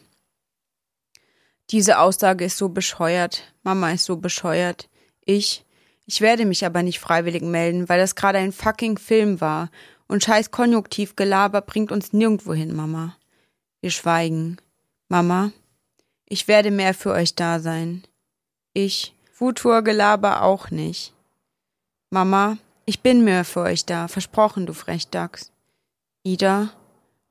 [1.70, 3.42] Diese Aussage ist so bescheuert.
[3.62, 4.88] Mama ist so bescheuert.
[5.24, 5.64] Ich,
[6.06, 9.70] ich werde mich aber nicht freiwillig melden, weil das gerade ein fucking Film war.
[10.06, 13.16] Und scheiß Konjunktivgelaber bringt uns nirgendwo hin, Mama.
[13.80, 14.56] Wir schweigen.
[15.08, 15.52] Mama,
[16.26, 18.04] ich werde mehr für euch da sein.
[18.72, 21.14] Ich, Futurgelaber auch nicht.
[22.10, 25.52] Mama, ich bin mehr für euch da, versprochen, du Frechdachs.
[26.28, 26.68] Ida,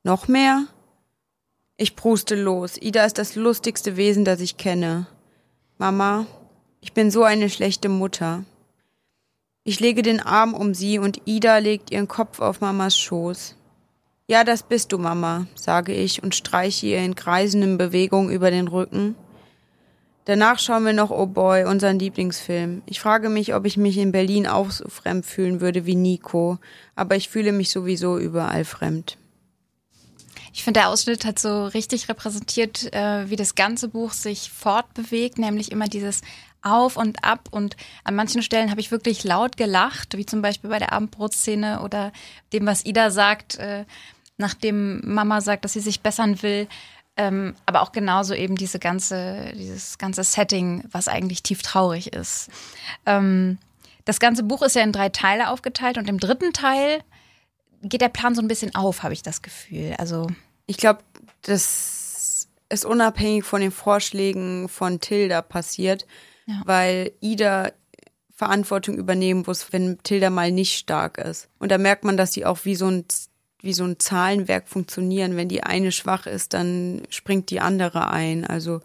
[0.01, 0.65] noch mehr?
[1.77, 2.81] Ich pruste los.
[2.81, 5.05] Ida ist das lustigste Wesen, das ich kenne.
[5.77, 6.25] Mama,
[6.81, 8.43] ich bin so eine schlechte Mutter.
[9.63, 13.55] Ich lege den Arm um sie und Ida legt ihren Kopf auf Mamas Schoß.
[14.25, 18.67] Ja, das bist du, Mama, sage ich und streiche ihr in kreisenden Bewegungen über den
[18.67, 19.13] Rücken.
[20.27, 22.81] Danach schauen wir noch Oh Boy, unseren Lieblingsfilm.
[22.85, 26.57] Ich frage mich, ob ich mich in Berlin auch so fremd fühlen würde wie Nico,
[26.97, 29.17] aber ich fühle mich sowieso überall fremd.
[30.51, 35.37] Ich finde, der Ausschnitt hat so richtig repräsentiert, äh, wie das ganze Buch sich fortbewegt,
[35.37, 36.19] nämlich immer dieses
[36.61, 40.69] auf und ab und an manchen Stellen habe ich wirklich laut gelacht, wie zum Beispiel
[40.69, 42.11] bei der Abendbrotszene oder
[42.51, 43.85] dem, was Ida sagt, äh,
[44.37, 46.67] nachdem Mama sagt, dass sie sich bessern will.
[47.17, 52.49] Ähm, aber auch genauso eben diese ganze, dieses ganze Setting, was eigentlich tief traurig ist.
[53.05, 53.57] Ähm,
[54.05, 57.03] das ganze Buch ist ja in drei Teile aufgeteilt und im dritten Teil
[57.81, 59.95] geht der Plan so ein bisschen auf, habe ich das Gefühl.
[59.97, 60.27] Also
[60.67, 60.99] ich glaube,
[61.41, 66.05] das ist unabhängig von den Vorschlägen von Tilda passiert
[66.47, 66.61] ja.
[66.65, 67.71] weil Ida
[68.33, 71.49] Verantwortung übernehmen muss, wenn Tilda mal nicht stark ist.
[71.59, 73.05] Und da merkt man, dass sie auch wie so ein,
[73.67, 75.35] wie so ein Zahlenwerk funktionieren.
[75.35, 78.47] Wenn die eine schwach ist, dann springt die andere ein.
[78.47, 78.81] Also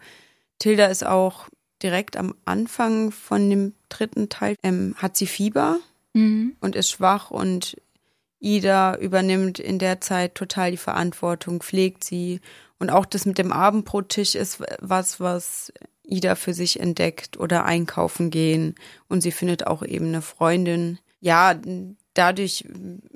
[0.59, 1.47] Tilda ist auch
[1.81, 5.79] direkt am Anfang von dem dritten Teil, ähm, hat sie Fieber
[6.13, 6.55] mhm.
[6.59, 7.77] und ist schwach und
[8.39, 12.41] Ida übernimmt in der Zeit total die Verantwortung, pflegt sie.
[12.77, 15.71] Und auch das mit dem Abendbrottisch ist was, was
[16.03, 18.75] Ida für sich entdeckt oder einkaufen gehen.
[19.07, 20.99] Und sie findet auch eben eine Freundin.
[21.21, 21.55] Ja,
[22.13, 22.65] dadurch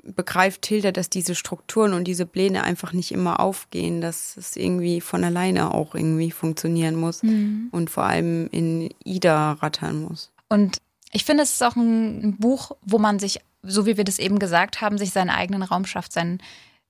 [0.02, 5.00] begreift Tilda, dass diese Strukturen und diese Pläne einfach nicht immer aufgehen, dass es irgendwie
[5.00, 7.68] von alleine auch irgendwie funktionieren muss mhm.
[7.70, 10.30] und vor allem in Ida rattern muss.
[10.48, 10.78] Und
[11.12, 14.38] ich finde, es ist auch ein Buch, wo man sich, so wie wir das eben
[14.38, 16.42] gesagt haben, sich seinen eigenen Raum schafft, seinen,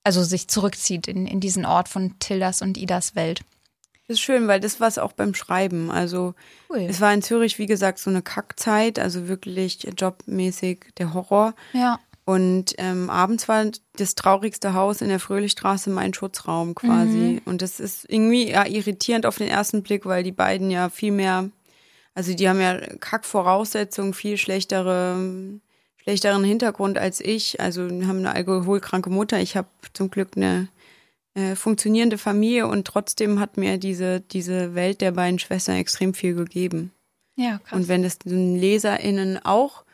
[0.03, 3.41] also sich zurückzieht in, in diesen Ort von Tildas und Idas Welt.
[4.09, 5.91] Das ist schön, weil das war es auch beim Schreiben.
[5.91, 6.33] Also
[6.71, 6.87] cool.
[6.89, 11.53] es war in Zürich, wie gesagt, so eine Kackzeit, also wirklich jobmäßig der Horror.
[11.73, 11.99] Ja.
[12.25, 13.65] Und ähm, abends war
[13.97, 17.17] das traurigste Haus in der Fröhlichstraße mein Schutzraum quasi.
[17.17, 17.41] Mhm.
[17.45, 21.11] Und das ist irgendwie ja, irritierend auf den ersten Blick, weil die beiden ja viel
[21.11, 21.47] mehr,
[22.15, 25.19] also die haben ja Kackvoraussetzungen, viel schlechtere,
[25.97, 27.61] schlechteren Hintergrund als ich.
[27.61, 29.39] Also haben eine alkoholkranke Mutter.
[29.39, 30.67] Ich habe zum Glück eine
[31.39, 36.35] äh, funktionierende Familie und trotzdem hat mir diese, diese Welt der beiden Schwestern extrem viel
[36.35, 36.91] gegeben.
[37.35, 37.79] Ja, krass.
[37.79, 39.85] Und wenn es den LeserInnen auch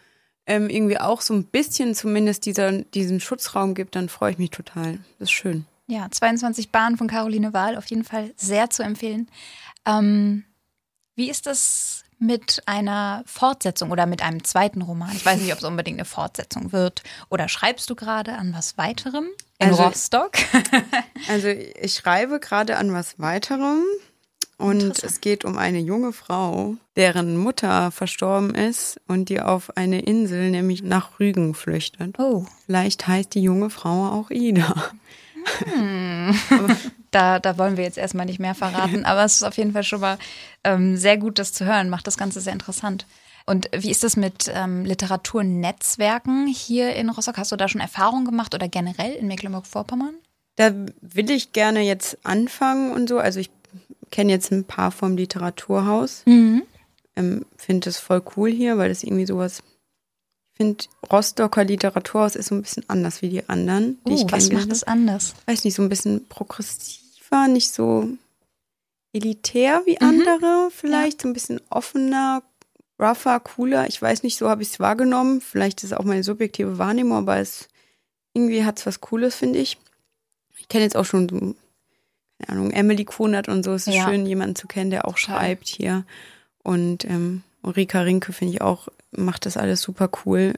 [0.48, 4.50] ähm, irgendwie auch so ein bisschen zumindest dieser, diesen Schutzraum gibt, dann freue ich mich
[4.50, 5.00] total.
[5.20, 5.66] Das ist schön.
[5.88, 9.30] Ja, 22 Bahnen von Caroline Wahl auf jeden Fall sehr zu empfehlen.
[9.86, 10.46] Ähm,
[11.16, 15.12] wie ist das mit einer Fortsetzung oder mit einem zweiten Roman?
[15.16, 17.04] Ich weiß nicht, ob es unbedingt eine Fortsetzung wird.
[17.30, 19.28] Oder schreibst du gerade an was weiterem
[19.60, 20.32] in also, Rostock?
[21.30, 23.84] also ich schreibe gerade an was weiterem.
[24.58, 30.02] Und es geht um eine junge Frau, deren Mutter verstorben ist und die auf eine
[30.02, 32.18] Insel, nämlich nach Rügen, flüchtet.
[32.20, 32.46] Oh.
[32.66, 34.92] Vielleicht heißt die junge Frau auch Ida.
[35.66, 36.36] Hm.
[37.12, 39.84] da, da wollen wir jetzt erstmal nicht mehr verraten, aber es ist auf jeden Fall
[39.84, 40.18] schon mal
[40.64, 41.90] ähm, sehr gut, das zu hören.
[41.90, 43.06] Macht das Ganze sehr interessant.
[43.46, 47.38] Und wie ist das mit ähm, Literaturnetzwerken hier in Rostock?
[47.38, 50.16] Hast du da schon Erfahrungen gemacht oder generell in Mecklenburg-Vorpommern?
[50.56, 53.20] Da will ich gerne jetzt anfangen und so.
[53.20, 53.52] Also ich
[54.10, 56.24] kenne jetzt ein paar vom Literaturhaus.
[56.26, 56.64] Mhm.
[57.16, 59.62] Ähm, finde das voll cool hier, weil das irgendwie sowas
[60.56, 64.52] finde, Rostocker Literaturhaus ist so ein bisschen anders wie die anderen, die uh, ich Was
[64.52, 65.36] macht es anders?
[65.46, 68.10] Weiß nicht, so ein bisschen progressiver, nicht so
[69.14, 70.08] elitär wie mhm.
[70.08, 71.24] andere, vielleicht ja.
[71.24, 72.44] so ein bisschen offener,
[73.00, 73.88] rougher, cooler.
[73.88, 75.42] Ich weiß nicht, so habe ich es wahrgenommen.
[75.42, 77.68] Vielleicht ist es auch meine subjektive Wahrnehmung, aber es
[78.34, 79.78] irgendwie hat es was Cooles, finde ich.
[80.58, 81.38] Ich kenne jetzt auch schon so,
[82.40, 83.74] keine Ahnung, Emily Kunert und so.
[83.74, 84.08] Es ist ja.
[84.08, 86.06] schön, jemanden zu kennen, der auch schreibt hier.
[86.64, 90.54] Und ähm, Rika Rinke finde ich auch macht das alles super cool.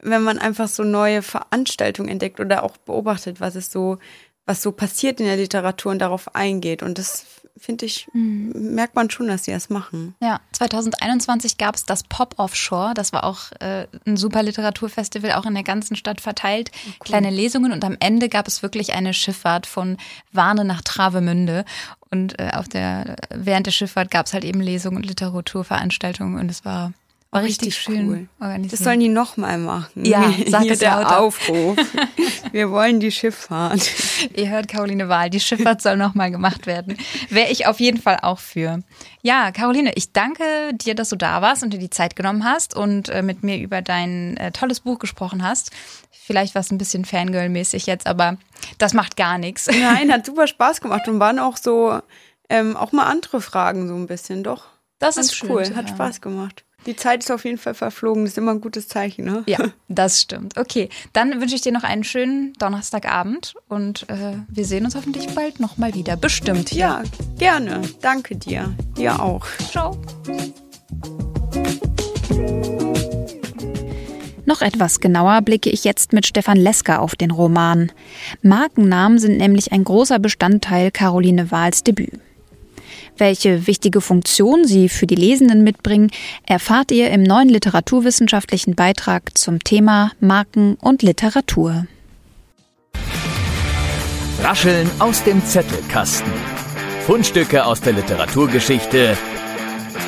[0.00, 3.98] Wenn man einfach so neue Veranstaltungen entdeckt oder auch beobachtet, was es so,
[4.46, 6.82] was so passiert in der Literatur und darauf eingeht.
[6.82, 7.26] Und das
[7.58, 8.74] finde ich, mhm.
[8.74, 10.14] merkt man schon, dass sie das machen.
[10.20, 12.94] Ja, 2021 gab es das Pop Offshore.
[12.94, 16.70] Das war auch äh, ein super Literaturfestival, auch in der ganzen Stadt verteilt.
[16.72, 16.94] Oh, cool.
[17.00, 19.96] Kleine Lesungen und am Ende gab es wirklich eine Schifffahrt von
[20.32, 21.64] Warne nach Travemünde.
[22.10, 26.50] Und äh, auf der, während der Schifffahrt gab es halt eben Lesungen und Literaturveranstaltungen und
[26.50, 26.92] es war
[27.30, 28.28] war richtig, richtig schön cool.
[28.40, 28.72] organisiert.
[28.72, 30.04] Das sollen die nochmal machen.
[30.04, 31.20] Ja, sag Hier es der lauter.
[31.20, 31.76] Aufruf.
[32.52, 33.90] Wir wollen die Schifffahrt.
[34.34, 36.96] Ihr hört Caroline Wahl, die Schifffahrt soll nochmal gemacht werden.
[37.28, 38.82] Wäre ich auf jeden Fall auch für.
[39.20, 42.74] Ja, Caroline, ich danke dir, dass du da warst und dir die Zeit genommen hast
[42.74, 45.70] und äh, mit mir über dein äh, tolles Buch gesprochen hast.
[46.10, 48.38] Vielleicht war es ein bisschen Fangirl-mäßig jetzt, aber
[48.78, 49.66] das macht gar nichts.
[49.66, 52.00] Nein, hat super Spaß gemacht und waren auch so,
[52.48, 54.64] ähm, auch mal andere Fragen so ein bisschen, doch.
[54.98, 56.64] Das ist schön, cool, hat Spaß gemacht.
[56.86, 58.24] Die Zeit ist auf jeden Fall verflogen.
[58.24, 59.42] Das ist immer ein gutes Zeichen, ne?
[59.46, 60.56] Ja, das stimmt.
[60.56, 65.28] Okay, dann wünsche ich dir noch einen schönen Donnerstagabend und äh, wir sehen uns hoffentlich
[65.34, 66.16] bald nochmal wieder.
[66.16, 66.70] Bestimmt.
[66.70, 66.78] Hier.
[66.78, 67.02] Ja,
[67.38, 67.82] gerne.
[68.00, 68.74] Danke dir.
[68.96, 69.46] Dir auch.
[69.70, 69.98] Ciao.
[74.46, 77.92] Noch etwas genauer blicke ich jetzt mit Stefan Lesker auf den Roman.
[78.40, 82.18] Markennamen sind nämlich ein großer Bestandteil Caroline Wahls Debüt.
[83.18, 86.10] Welche wichtige Funktion sie für die Lesenden mitbringen,
[86.46, 91.86] erfahrt ihr im neuen literaturwissenschaftlichen Beitrag zum Thema Marken und Literatur.
[94.40, 96.32] Rascheln aus dem Zettelkasten.
[97.06, 99.18] Fundstücke aus der Literaturgeschichte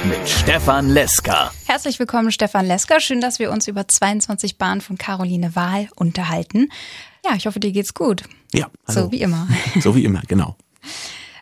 [0.08, 1.50] mit Stefan Lesker.
[1.66, 3.00] Herzlich willkommen, Stefan Lesker.
[3.00, 6.68] Schön, dass wir uns über 22 Bahnen von Caroline Wahl unterhalten.
[7.24, 8.22] Ja, ich hoffe, dir geht's gut.
[8.54, 9.06] Ja, hallo.
[9.06, 9.48] so wie immer.
[9.80, 10.56] So wie immer, genau.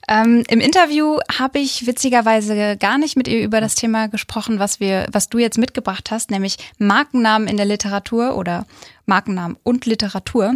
[0.09, 4.80] Ähm, Im Interview habe ich witzigerweise gar nicht mit ihr über das Thema gesprochen, was
[4.80, 8.66] wir, was du jetzt mitgebracht hast, nämlich Markennamen in der Literatur oder
[9.04, 10.54] Markennamen und Literatur.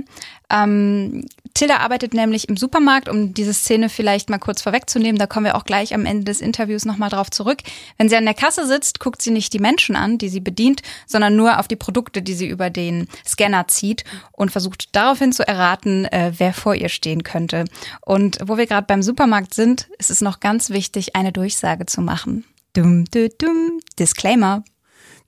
[0.50, 5.18] Ähm, Tilda arbeitet nämlich im Supermarkt, um diese Szene vielleicht mal kurz vorwegzunehmen.
[5.18, 7.58] Da kommen wir auch gleich am Ende des Interviews nochmal drauf zurück.
[7.98, 10.82] Wenn sie an der Kasse sitzt, guckt sie nicht die Menschen an, die sie bedient,
[11.06, 15.46] sondern nur auf die Produkte, die sie über den Scanner zieht und versucht daraufhin zu
[15.46, 17.64] erraten, äh, wer vor ihr stehen könnte.
[18.00, 22.00] Und wo wir gerade beim Supermarkt sind, ist es noch ganz wichtig, eine Durchsage zu
[22.00, 22.44] machen.
[22.74, 23.80] Dum, dum, dum.
[23.98, 24.64] Disclaimer.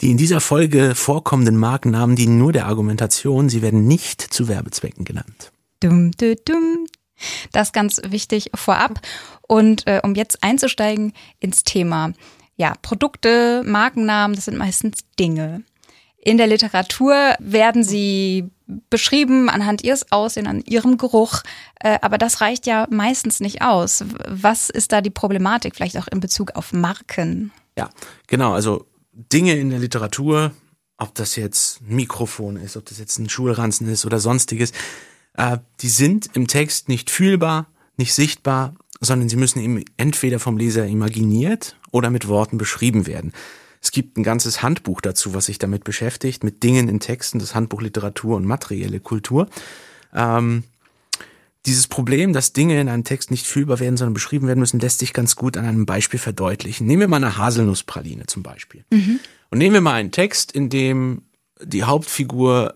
[0.01, 5.05] Die in dieser Folge vorkommenden Markennamen dienen nur der Argumentation, sie werden nicht zu Werbezwecken
[5.05, 5.53] genannt.
[5.85, 6.87] Dum, dum, dum.
[7.53, 9.01] Das ganz wichtig vorab.
[9.47, 12.15] Und äh, um jetzt einzusteigen ins Thema.
[12.57, 15.63] Ja, Produkte, Markennamen, das sind meistens Dinge.
[16.17, 18.51] In der Literatur werden sie
[18.89, 21.43] beschrieben anhand ihres Aussehen, an ihrem Geruch.
[21.81, 24.05] Äh, aber das reicht ja meistens nicht aus.
[24.27, 27.53] Was ist da die Problematik, vielleicht auch in Bezug auf Marken?
[27.77, 27.91] Ja,
[28.27, 28.55] genau.
[28.55, 30.53] Also Dinge in der Literatur,
[30.97, 34.73] ob das jetzt ein Mikrofon ist, ob das jetzt ein Schulranzen ist oder sonstiges,
[35.37, 37.67] äh, die sind im Text nicht fühlbar,
[37.97, 43.33] nicht sichtbar, sondern sie müssen eben entweder vom Leser imaginiert oder mit Worten beschrieben werden.
[43.81, 47.55] Es gibt ein ganzes Handbuch dazu, was sich damit beschäftigt, mit Dingen in Texten, das
[47.55, 49.49] Handbuch Literatur und materielle Kultur.
[50.15, 50.65] Ähm,
[51.67, 55.01] dieses Problem, dass Dinge in einem Text nicht fühlbar werden, sondern beschrieben werden müssen, lässt
[55.01, 56.87] sich ganz gut an einem Beispiel verdeutlichen.
[56.87, 58.85] Nehmen wir mal eine Haselnusspraline zum Beispiel.
[58.91, 59.21] Mhm.
[59.51, 61.23] Und nehmen wir mal einen Text, in dem
[61.63, 62.75] die Hauptfigur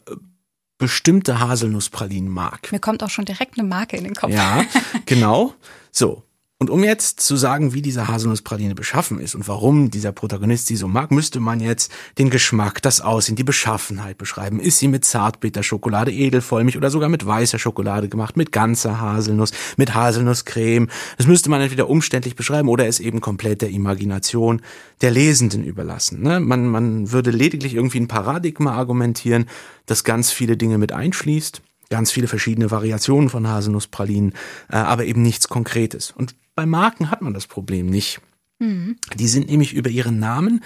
[0.78, 2.70] bestimmte Haselnusspralinen mag.
[2.72, 4.32] Mir kommt auch schon direkt eine Marke in den Kopf.
[4.32, 4.64] Ja,
[5.06, 5.54] genau.
[5.90, 6.22] So.
[6.60, 10.74] Und um jetzt zu sagen, wie diese Haselnusspraline beschaffen ist und warum dieser Protagonist sie
[10.74, 14.58] so mag, müsste man jetzt den Geschmack, das Aussehen, die Beschaffenheit beschreiben.
[14.58, 19.94] Ist sie mit Zartbitterschokolade, edelvollmilch oder sogar mit weißer Schokolade gemacht, mit ganzer Haselnuss, mit
[19.94, 20.88] Haselnusscreme?
[21.16, 24.60] Das müsste man entweder umständlich beschreiben oder es eben komplett der Imagination
[25.00, 26.22] der Lesenden überlassen.
[26.22, 26.40] Ne?
[26.40, 29.46] Man, man würde lediglich irgendwie ein Paradigma argumentieren,
[29.86, 34.34] das ganz viele Dinge mit einschließt ganz viele verschiedene Variationen von Haselnusspralinen,
[34.70, 36.10] äh, aber eben nichts Konkretes.
[36.10, 38.20] Und bei Marken hat man das Problem nicht.
[38.58, 38.96] Mhm.
[39.14, 40.64] Die sind nämlich über ihren Namen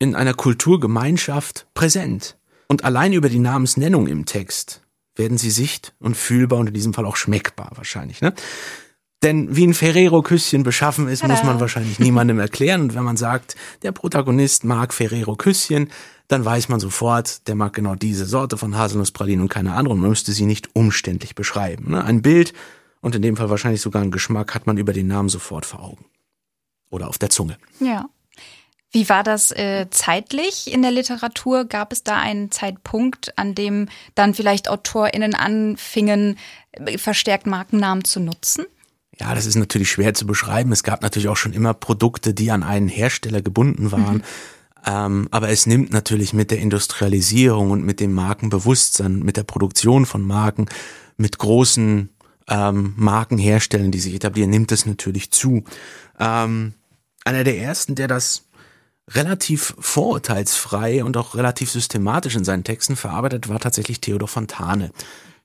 [0.00, 2.36] in einer Kulturgemeinschaft präsent.
[2.66, 4.82] Und allein über die Namensnennung im Text
[5.14, 8.20] werden sie sicht- und fühlbar und in diesem Fall auch schmeckbar wahrscheinlich.
[8.20, 8.34] Ne?
[9.22, 11.34] Denn wie ein Ferrero-Küsschen beschaffen ist, Tada.
[11.34, 12.80] muss man wahrscheinlich niemandem erklären.
[12.80, 15.90] Und wenn man sagt, der Protagonist mag Ferrero-Küsschen,
[16.26, 19.94] dann weiß man sofort, der mag genau diese Sorte von Haselnusspralinen und keine andere.
[19.94, 21.92] Und man müsste sie nicht umständlich beschreiben.
[21.92, 22.02] Ne?
[22.02, 22.54] Ein Bild
[23.02, 25.82] und in dem Fall wahrscheinlich sogar einen Geschmack hat man über den Namen sofort vor
[25.82, 26.06] Augen.
[26.88, 27.58] Oder auf der Zunge.
[27.80, 28.06] Ja.
[28.92, 31.64] Wie war das äh, zeitlich in der Literatur?
[31.64, 36.38] Gab es da einen Zeitpunkt, an dem dann vielleicht AutorInnen anfingen,
[36.72, 38.66] äh, verstärkt Markennamen zu nutzen?
[39.18, 40.72] Ja, das ist natürlich schwer zu beschreiben.
[40.72, 44.16] Es gab natürlich auch schon immer Produkte, die an einen Hersteller gebunden waren.
[44.16, 44.22] Mhm.
[44.84, 50.06] Ähm, aber es nimmt natürlich mit der Industrialisierung und mit dem Markenbewusstsein, mit der Produktion
[50.06, 50.66] von Marken,
[51.16, 52.10] mit großen
[52.48, 55.64] ähm, Marken herstellen, die sich etablieren, nimmt es natürlich zu.
[56.18, 56.74] Ähm,
[57.24, 58.44] einer der ersten, der das
[59.08, 64.90] relativ vorurteilsfrei und auch relativ systematisch in seinen Texten verarbeitet, war tatsächlich Theodor Fontane.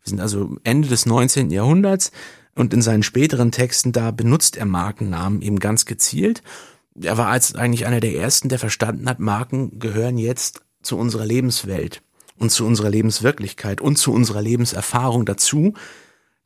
[0.04, 1.52] Wir sind also Ende des 19.
[1.52, 2.12] Jahrhunderts
[2.56, 6.42] und in seinen späteren Texten, da benutzt er Markennamen eben ganz gezielt.
[7.00, 11.26] Er war als eigentlich einer der ersten, der verstanden hat, Marken gehören jetzt zu unserer
[11.26, 12.02] Lebenswelt
[12.38, 15.74] und zu unserer Lebenswirklichkeit und zu unserer Lebenserfahrung dazu.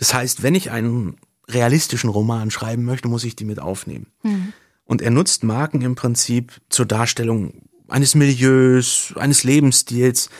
[0.02, 4.08] Das heißt, wenn ich einen realistischen Roman schreiben möchte, muss ich die mit aufnehmen.
[4.24, 4.52] Mhm.
[4.84, 7.54] Und er nutzt Marken im Prinzip zur Darstellung
[7.88, 10.32] eines Milieus, eines Lebensstils,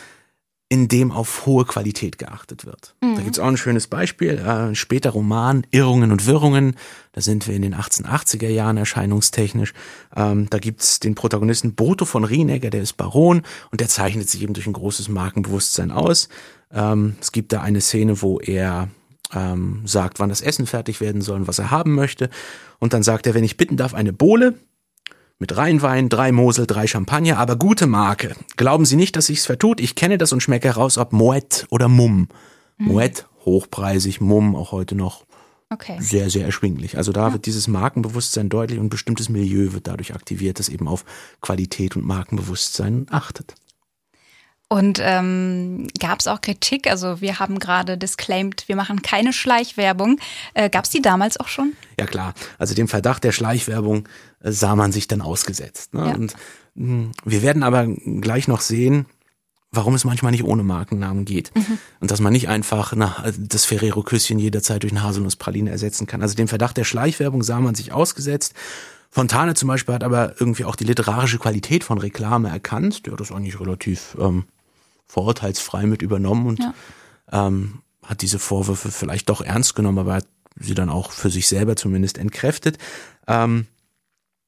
[0.68, 2.96] in dem auf hohe Qualität geachtet wird.
[3.02, 3.14] Mhm.
[3.14, 6.74] Da gibt's auch ein schönes Beispiel, äh, ein später Roman, Irrungen und Wirrungen,
[7.12, 9.74] da sind wir in den 1880er Jahren erscheinungstechnisch.
[10.16, 14.42] Ähm, da gibt's den Protagonisten Boto von Rienegger, der ist Baron und der zeichnet sich
[14.42, 16.28] eben durch ein großes Markenbewusstsein aus.
[16.72, 18.88] Ähm, es gibt da eine Szene, wo er
[19.34, 22.30] ähm, sagt, wann das Essen fertig werden soll und was er haben möchte.
[22.78, 24.54] Und dann sagt er, wenn ich bitten darf, eine Bohle
[25.38, 28.36] mit Rheinwein, drei Mosel, drei Champagner, aber gute Marke.
[28.56, 29.80] Glauben Sie nicht, dass sich's vertut?
[29.80, 32.28] Ich kenne das und schmecke heraus, ob Moet oder Mumm.
[32.78, 32.86] Mhm.
[32.86, 35.24] Moet, hochpreisig, Mumm auch heute noch
[35.70, 35.96] okay.
[36.00, 36.96] sehr, sehr erschwinglich.
[36.96, 37.32] Also da ja.
[37.32, 41.04] wird dieses Markenbewusstsein deutlich und bestimmtes Milieu wird dadurch aktiviert, das eben auf
[41.40, 43.54] Qualität und Markenbewusstsein achtet.
[44.72, 46.88] Und ähm, gab es auch Kritik?
[46.88, 50.18] Also wir haben gerade disclaimed, wir machen keine Schleichwerbung.
[50.54, 51.74] Äh, gab es die damals auch schon?
[52.00, 52.32] Ja klar.
[52.56, 54.08] Also dem Verdacht der Schleichwerbung
[54.40, 55.92] äh, sah man sich dann ausgesetzt.
[55.92, 56.06] Ne?
[56.06, 56.14] Ja.
[56.14, 56.34] Und
[56.74, 59.04] mh, hm, wir werden aber gleich noch sehen,
[59.72, 61.54] warum es manchmal nicht ohne Markennamen geht.
[61.54, 61.76] Mhm.
[62.00, 66.22] Und dass man nicht einfach na, das Ferrero-Küsschen jederzeit durch eine Haselnusspraline ersetzen kann.
[66.22, 68.54] Also dem Verdacht der Schleichwerbung sah man sich ausgesetzt.
[69.10, 73.04] Fontane zum Beispiel hat aber irgendwie auch die literarische Qualität von Reklame erkannt.
[73.04, 74.46] Der hat das eigentlich relativ ähm,
[75.12, 76.74] vorurteilsfrei mit übernommen und ja.
[77.30, 81.48] ähm, hat diese Vorwürfe vielleicht doch ernst genommen, aber hat sie dann auch für sich
[81.48, 82.78] selber zumindest entkräftet.
[83.26, 83.66] Ähm,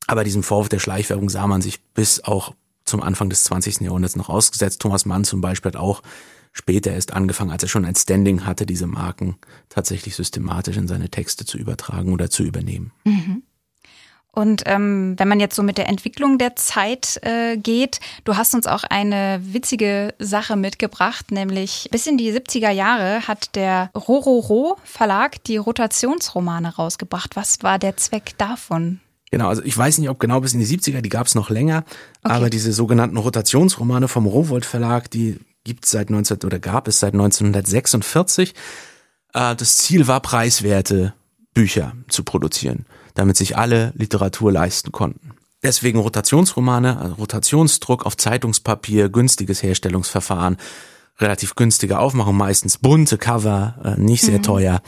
[0.07, 2.55] aber diesem Vorwurf der Schleichwerbung sah man sich bis auch
[2.87, 3.81] zum Anfang des 20.
[3.81, 4.81] Jahrhunderts noch ausgesetzt.
[4.81, 6.03] Thomas Mann zum Beispiel hat auch
[6.53, 9.37] später erst angefangen, als er schon ein Standing hatte, diese Marken
[9.69, 12.93] tatsächlich systematisch in seine Texte zu übertragen oder zu übernehmen.
[13.05, 13.43] Mhm.
[14.35, 18.55] Und ähm, wenn man jetzt so mit der Entwicklung der Zeit äh, geht, du hast
[18.55, 24.77] uns auch eine witzige Sache mitgebracht, nämlich bis in die 70er Jahre hat der Rororo
[24.85, 27.37] Verlag die Rotationsromane rausgebracht.
[27.37, 29.01] Was war der Zweck davon?
[29.31, 31.51] Genau, also ich weiß nicht, ob genau bis in die 70er, die gab es noch
[31.51, 31.85] länger,
[32.23, 32.35] okay.
[32.35, 37.01] aber diese sogenannten Rotationsromane vom Rowold Verlag, die gibt es seit 19 oder gab es
[37.01, 38.55] seit 1946.
[39.33, 41.15] Äh, das Ziel war, preiswerte
[41.53, 45.31] Bücher zu produzieren, damit sich alle Literatur leisten konnten.
[45.63, 50.59] Deswegen Rotationsromane, also Rotationsdruck auf Zeitungspapier, günstiges Herstellungsverfahren,
[51.19, 54.43] relativ günstige Aufmachung, meistens bunte Cover, äh, nicht sehr mhm.
[54.43, 54.83] teuer.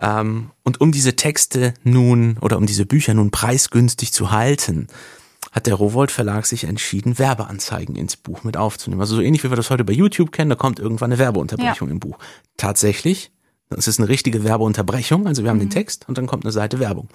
[0.00, 4.86] Ähm, und um diese Texte nun oder um diese Bücher nun preisgünstig zu halten,
[5.50, 9.00] hat der Rowold Verlag sich entschieden, Werbeanzeigen ins Buch mit aufzunehmen.
[9.00, 11.88] Also so ähnlich wie wir das heute bei YouTube kennen, da kommt irgendwann eine Werbeunterbrechung
[11.88, 11.92] ja.
[11.92, 12.18] im Buch.
[12.56, 13.32] Tatsächlich,
[13.76, 15.68] das ist eine richtige Werbeunterbrechung, also wir haben mhm.
[15.68, 17.08] den Text und dann kommt eine Seite Werbung.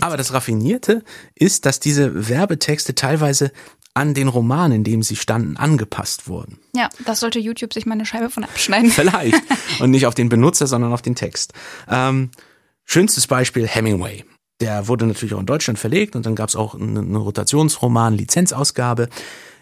[0.00, 1.04] Aber das Raffinierte
[1.34, 3.52] ist, dass diese Werbetexte teilweise
[3.94, 6.58] an den Roman, in dem sie standen, angepasst wurden.
[6.74, 8.90] Ja, das sollte YouTube sich mal eine Scheibe von abschneiden.
[8.90, 9.42] Vielleicht.
[9.80, 11.52] Und nicht auf den Benutzer, sondern auf den Text.
[11.88, 12.30] Ähm,
[12.84, 14.24] schönstes Beispiel Hemingway.
[14.60, 18.14] Der wurde natürlich auch in Deutschland verlegt und dann gab es auch eine, eine Rotationsroman,
[18.14, 19.08] Lizenzausgabe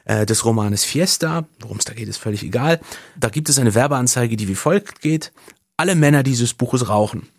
[0.05, 1.47] äh, des Romanes Fiesta.
[1.61, 2.81] Worum es da geht, ist völlig egal.
[3.16, 5.33] Da gibt es eine Werbeanzeige, die wie folgt geht.
[5.81, 7.31] Alle Männer dieses Buches rauchen.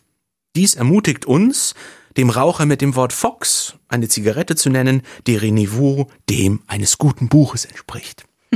[0.55, 1.75] Dies ermutigt uns,
[2.17, 7.29] dem Raucher mit dem Wort Fox eine Zigarette zu nennen, deren Niveau dem eines guten
[7.29, 8.25] Buches entspricht.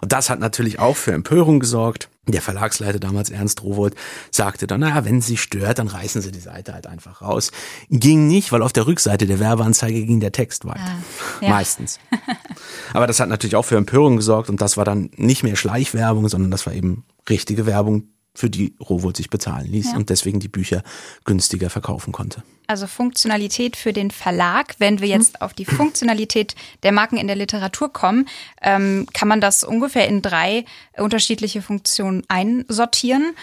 [0.00, 2.08] Und das hat natürlich auch für Empörung gesorgt.
[2.26, 3.94] Der Verlagsleiter damals, Ernst Rowold,
[4.32, 7.52] sagte dann, naja, wenn sie stört, dann reißen sie die Seite halt einfach raus.
[7.90, 10.80] Ging nicht, weil auf der Rückseite der Werbeanzeige ging der Text weiter.
[10.80, 10.98] Ah,
[11.40, 11.50] ja.
[11.50, 12.00] Meistens.
[12.94, 16.28] Aber das hat natürlich auch für Empörung gesorgt und das war dann nicht mehr Schleichwerbung,
[16.28, 18.08] sondern das war eben richtige Werbung,
[18.38, 19.96] für die Rowold sich bezahlen ließ ja.
[19.96, 20.84] und deswegen die Bücher
[21.24, 22.44] günstiger verkaufen konnte.
[22.68, 24.76] Also Funktionalität für den Verlag.
[24.78, 28.28] Wenn wir jetzt auf die Funktionalität der Marken in der Literatur kommen,
[28.62, 30.64] ähm, kann man das ungefähr in drei
[30.96, 33.34] unterschiedliche Funktionen einsortieren.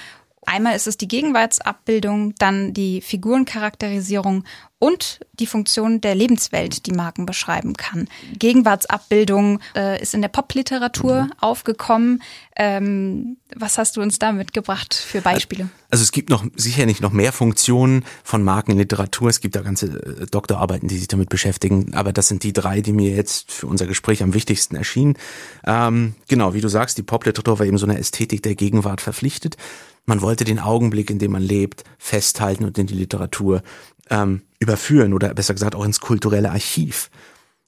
[0.46, 4.44] Einmal ist es die Gegenwartsabbildung, dann die Figurencharakterisierung
[4.78, 8.08] und die Funktion der Lebenswelt, die Marken beschreiben kann.
[8.38, 11.32] Gegenwartsabbildung äh, ist in der Popliteratur mhm.
[11.40, 12.22] aufgekommen.
[12.56, 15.70] Ähm, was hast du uns da mitgebracht für Beispiele?
[15.90, 19.30] Also es gibt noch sicherlich noch mehr Funktionen von Marken in Literatur.
[19.30, 21.94] Es gibt da ganze äh, Doktorarbeiten, die sich damit beschäftigen.
[21.94, 25.18] Aber das sind die drei, die mir jetzt für unser Gespräch am wichtigsten erschienen.
[25.66, 29.58] Ähm, genau, wie du sagst, die Popliteratur war eben so eine Ästhetik der Gegenwart verpflichtet.
[30.06, 33.64] Man wollte den Augenblick, in dem man lebt, festhalten und in die Literatur
[34.10, 37.10] ähm, überführen oder besser gesagt auch ins kulturelle Archiv.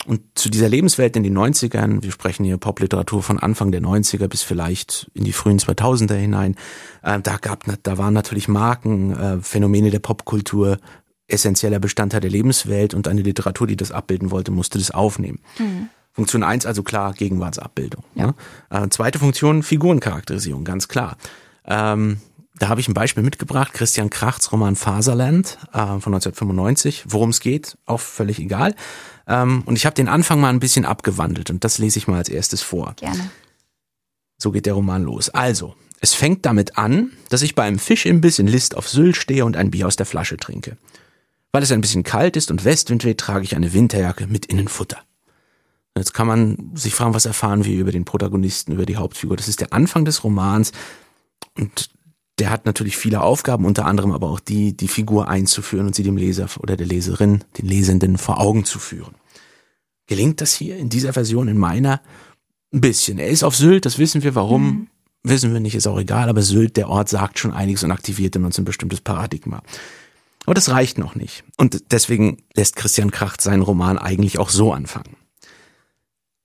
[0.05, 4.27] Und zu dieser Lebenswelt in den 90ern, wir sprechen hier Popliteratur von Anfang der 90er
[4.27, 6.55] bis vielleicht in die frühen 2000er hinein,
[7.01, 10.77] äh, da gab, da waren natürlich Marken, äh, Phänomene der Popkultur,
[11.27, 15.39] essentieller Bestandteil der Lebenswelt und eine Literatur, die das abbilden wollte, musste das aufnehmen.
[15.59, 15.89] Mhm.
[16.13, 18.03] Funktion eins also klar Gegenwartsabbildung.
[18.15, 18.33] Ja.
[18.71, 18.83] ja.
[18.83, 21.17] Äh, zweite Funktion Figurencharakterisierung, ganz klar.
[21.67, 22.19] Ähm,
[22.59, 27.03] da habe ich ein Beispiel mitgebracht, Christian Krachts Roman Faserland äh, von 1995.
[27.07, 28.75] Worum es geht, auch völlig egal.
[29.27, 32.17] Ähm, und ich habe den Anfang mal ein bisschen abgewandelt und das lese ich mal
[32.17, 32.93] als erstes vor.
[32.97, 33.29] Gerne.
[34.37, 35.29] So geht der Roman los.
[35.29, 39.45] Also, es fängt damit an, dass ich bei einem Fischimbiss in List auf Sylt stehe
[39.45, 40.77] und ein Bier aus der Flasche trinke.
[41.51, 44.99] Weil es ein bisschen kalt ist und Westwind weht, trage ich eine Winterjacke mit Innenfutter.
[45.97, 49.35] Jetzt kann man sich fragen, was erfahren wir über den Protagonisten, über die Hauptfigur.
[49.35, 50.71] Das ist der Anfang des Romans
[51.57, 51.89] und
[52.39, 56.03] der hat natürlich viele Aufgaben, unter anderem aber auch die, die Figur einzuführen und sie
[56.03, 59.15] dem Leser oder der Leserin, den Lesenden vor Augen zu führen.
[60.05, 62.01] Gelingt das hier in dieser Version, in meiner?
[62.71, 63.17] Ein bisschen.
[63.17, 64.35] Er ist auf Sylt, das wissen wir.
[64.35, 64.65] Warum?
[64.65, 64.87] Mhm.
[65.23, 66.29] Wissen wir nicht, ist auch egal.
[66.29, 69.61] Aber Sylt, der Ort, sagt schon einiges und aktiviert in uns ein bestimmtes Paradigma.
[70.45, 71.43] Aber das reicht noch nicht.
[71.57, 75.17] Und deswegen lässt Christian Kracht seinen Roman eigentlich auch so anfangen.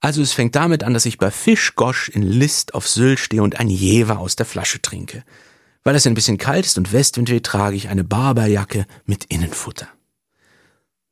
[0.03, 3.61] Also es fängt damit an, dass ich bei Fischgosch in List auf Sylt stehe und
[3.61, 5.23] ein Jever aus der Flasche trinke.
[5.85, 9.87] Weil es ein bisschen kalt ist und Westwind weht, trage ich eine Barberjacke mit Innenfutter.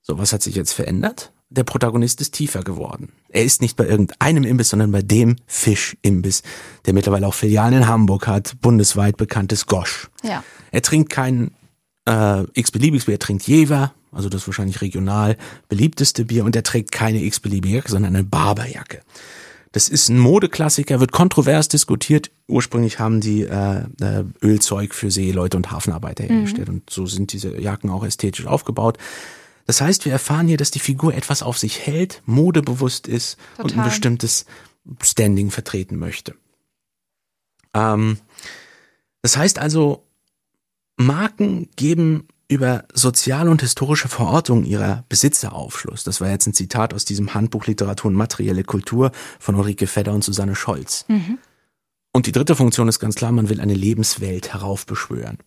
[0.02, 1.32] So, was hat sich jetzt verändert?
[1.50, 3.14] Der Protagonist ist tiefer geworden.
[3.30, 6.44] Er ist nicht bei irgendeinem Imbiss, sondern bei dem Fischimbiss,
[6.86, 10.10] der mittlerweile auch Filialen in Hamburg hat, bundesweit bekanntes Gosch.
[10.22, 10.44] Ja.
[10.72, 11.52] Er trinkt kein
[12.06, 15.38] äh, x-beliebiges Bier, er trinkt Jever, also das wahrscheinlich regional
[15.70, 19.02] beliebteste Bier, und er trägt keine x-beliebige Jacke, sondern eine Barberjacke.
[19.72, 22.30] Das ist ein Modeklassiker, wird kontrovers diskutiert.
[22.48, 27.58] Ursprünglich haben die äh, äh, Ölzeug für Seeleute und Hafenarbeiter hergestellt und so sind diese
[27.60, 28.98] Jacken auch ästhetisch aufgebaut.
[29.68, 33.66] Das heißt, wir erfahren hier, dass die Figur etwas auf sich hält, modebewusst ist und
[33.66, 33.86] ein Total.
[33.86, 34.46] bestimmtes
[35.02, 36.36] Standing vertreten möchte.
[37.74, 38.18] Ähm,
[39.22, 40.04] das heißt also,
[41.06, 46.04] Marken geben über soziale und historische Verortung ihrer Besitzer Aufschluss.
[46.04, 50.14] Das war jetzt ein Zitat aus diesem Handbuch Literatur und materielle Kultur von Ulrike Fedder
[50.14, 51.06] und Susanne Scholz.
[52.12, 55.38] Und die dritte Funktion ist ganz klar, man will eine Lebenswelt heraufbeschwören.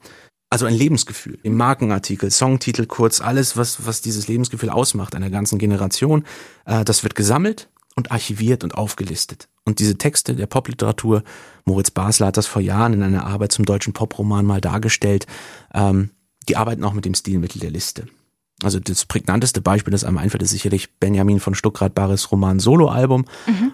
[0.48, 1.38] Also ein Lebensgefühl.
[1.42, 6.24] Im Markenartikel, Songtitel, kurz alles, was, was dieses Lebensgefühl ausmacht einer ganzen Generation,
[6.64, 9.48] äh, das wird gesammelt und archiviert und aufgelistet.
[9.64, 11.22] Und diese Texte der Popliteratur,
[11.64, 15.26] Moritz Basler hat das vor Jahren in einer Arbeit zum deutschen Poproman mal dargestellt,
[15.72, 16.10] ähm,
[16.48, 18.06] die arbeiten auch mit dem Stilmittel der Liste.
[18.62, 23.24] Also das prägnanteste Beispiel, das einem einfällt, ist sicherlich Benjamin von Stuckrad-Barres Roman Soloalbum,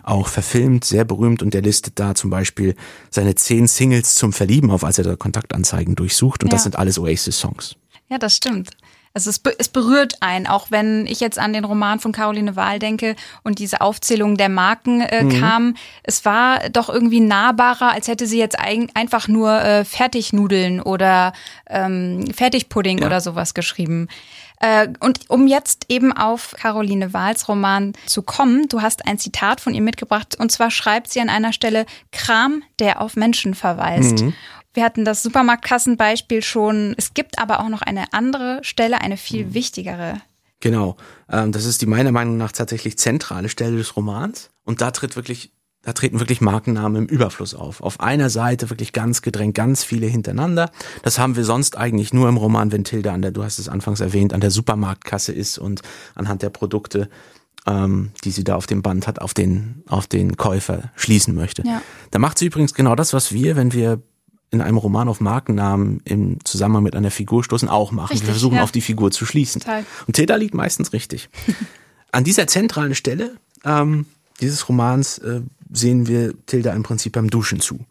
[0.02, 2.74] auch verfilmt, sehr berühmt und der listet da zum Beispiel
[3.10, 6.64] seine zehn Singles zum Verlieben auf, als er da Kontaktanzeigen durchsucht und das Ja.
[6.64, 7.76] sind alles Oasis-Songs.
[8.08, 8.70] Ja, das stimmt.
[9.12, 12.78] Also es, es berührt einen, auch wenn ich jetzt an den Roman von Caroline Wahl
[12.78, 15.74] denke und diese Aufzählung der Marken äh, kam.
[16.04, 21.32] Es war doch irgendwie nahbarer, als hätte sie jetzt ein, einfach nur äh, Fertignudeln oder
[21.68, 23.06] ähm, Fertigpudding Ja.
[23.06, 24.06] oder sowas geschrieben.
[24.60, 29.60] Äh, und um jetzt eben auf Caroline Wahls Roman zu kommen, du hast ein Zitat
[29.60, 34.22] von ihr mitgebracht und zwar schreibt sie an einer Stelle Kram, der auf Menschen verweist.
[34.72, 36.94] Wir hatten das Supermarktkassenbeispiel schon.
[36.96, 40.20] Es gibt aber auch noch eine andere Stelle, eine viel wichtigere.
[40.60, 40.96] Genau.
[41.30, 44.50] Ähm, das ist die meiner Meinung nach tatsächlich zentrale Stelle des Romans.
[44.64, 45.52] Und da tritt wirklich,
[45.82, 47.80] da treten wirklich Markennamen im Überfluss auf.
[47.80, 50.70] Auf einer Seite wirklich ganz gedrängt, ganz viele hintereinander.
[51.02, 53.68] Das haben wir sonst eigentlich nur im Roman, wenn Tilda an der, du hast es
[53.68, 55.80] anfangs erwähnt, an der Supermarktkasse ist und
[56.14, 57.08] anhand der Produkte,
[57.66, 61.62] ähm, die sie da auf dem Band hat, auf den, auf den Käufer schließen möchte.
[61.66, 61.82] Ja.
[62.10, 64.02] Da macht sie übrigens genau das, was wir, wenn wir
[64.50, 68.12] in einem Roman auf Markennamen im Zusammenhang mit einer Figur stoßen, auch machen.
[68.12, 68.62] Richtig, wir versuchen ja.
[68.62, 69.60] auf die Figur zu schließen.
[69.60, 69.84] Total.
[70.06, 71.28] Und Tilda liegt meistens richtig.
[72.12, 74.06] An dieser zentralen Stelle ähm,
[74.40, 75.42] dieses Romans äh,
[75.72, 77.86] sehen wir Tilda im Prinzip beim Duschen zu.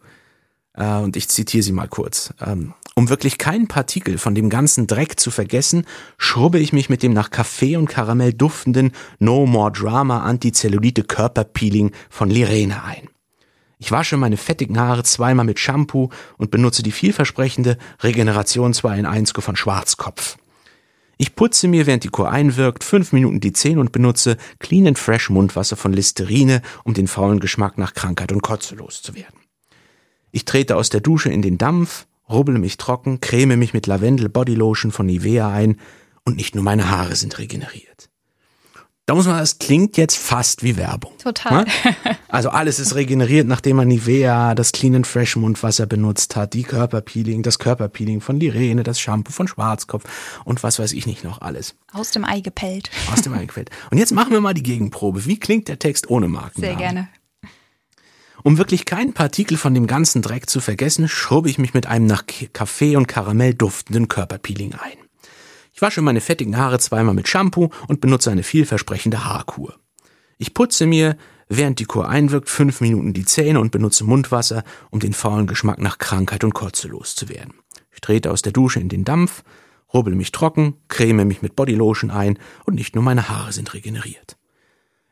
[0.74, 2.34] Äh, und ich zitiere sie mal kurz.
[2.40, 5.86] Ähm, um wirklich keinen Partikel von dem ganzen Dreck zu vergessen,
[6.18, 11.92] schrubbe ich mich mit dem nach Kaffee und Karamell duftenden No More Drama Antizellulite Körperpeeling
[12.10, 13.08] von Lirene ein.
[13.80, 19.06] Ich wasche meine fettigen Haare zweimal mit Shampoo und benutze die vielversprechende Regeneration 2 in
[19.06, 20.36] 1 von Schwarzkopf.
[21.16, 24.98] Ich putze mir, während die Kur einwirkt, fünf Minuten die Zähne und benutze Clean and
[24.98, 29.40] Fresh Mundwasser von Listerine, um den faulen Geschmack nach Krankheit und Kotze loszuwerden.
[30.30, 34.28] Ich trete aus der Dusche in den Dampf, rubbele mich trocken, creme mich mit Lavendel
[34.28, 35.80] Bodylotion von Nivea ein
[36.26, 38.09] und nicht nur meine Haare sind regeneriert.
[39.10, 41.10] Da muss man, das klingt jetzt fast wie Werbung.
[41.18, 41.64] Total.
[41.64, 41.70] Ne?
[42.28, 46.62] Also alles ist regeneriert, nachdem man Nivea, das Clean and Fresh Mundwasser benutzt hat, die
[46.62, 50.04] Körperpeeling, das Körperpeeling von Lirene, das Shampoo von Schwarzkopf
[50.44, 51.74] und was weiß ich nicht noch alles.
[51.92, 52.88] Aus dem Ei gepellt.
[53.12, 53.70] Aus dem eingefällt.
[53.90, 55.26] Und jetzt machen wir mal die Gegenprobe.
[55.26, 56.60] Wie klingt der Text ohne Marken?
[56.60, 57.08] Sehr gerne.
[58.44, 62.06] Um wirklich keinen Partikel von dem ganzen Dreck zu vergessen, schrubbe ich mich mit einem
[62.06, 64.99] nach Kaffee und Karamell duftenden Körperpeeling ein.
[65.80, 69.76] Ich wasche meine fettigen Haare zweimal mit Shampoo und benutze eine vielversprechende Haarkur.
[70.36, 71.16] Ich putze mir,
[71.48, 75.78] während die Kur einwirkt, fünf Minuten die Zähne und benutze Mundwasser, um den faulen Geschmack
[75.78, 77.54] nach Krankheit und Kotze loszuwerden.
[77.92, 79.42] Ich trete aus der Dusche in den Dampf,
[79.94, 84.36] rubbel mich trocken, creme mich mit Bodylotion ein und nicht nur meine Haare sind regeneriert.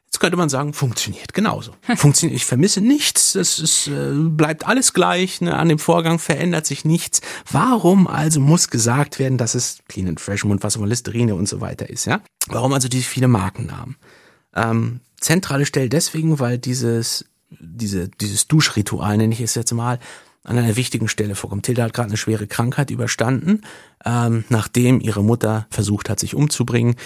[0.08, 1.72] Jetzt könnte man sagen, funktioniert genauso.
[1.96, 5.54] Funktioniert, ich vermisse nichts, es ist, äh, bleibt alles gleich, ne?
[5.54, 7.20] an dem Vorgang verändert sich nichts.
[7.52, 11.60] Warum also muss gesagt werden, dass es Clean and Fresh Mundwasser von Listerine und so
[11.60, 12.22] weiter ist, ja?
[12.46, 13.96] Warum also diese viele Markennamen?
[14.56, 19.98] Ähm, zentrale Stelle deswegen, weil dieses, diese, dieses Duschritual, nenne ich es jetzt mal,
[20.42, 21.66] an einer wichtigen Stelle vorkommt.
[21.66, 23.60] Tilda hat gerade eine schwere Krankheit überstanden,
[24.06, 26.96] ähm, nachdem ihre Mutter versucht hat, sich umzubringen.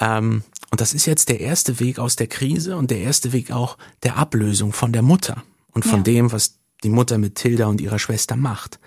[0.00, 3.50] Ähm, und das ist jetzt der erste Weg aus der Krise und der erste Weg
[3.52, 5.42] auch der Ablösung von der Mutter
[5.72, 6.04] und von Ja.
[6.04, 8.78] dem, was die Mutter mit Tilda und ihrer Schwester macht.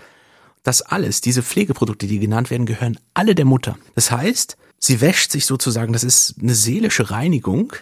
[0.64, 3.78] Das alles, diese Pflegeprodukte, die genannt werden, gehören alle der Mutter.
[3.96, 7.74] Das heißt, sie wäscht sich sozusagen, das ist eine seelische Reinigung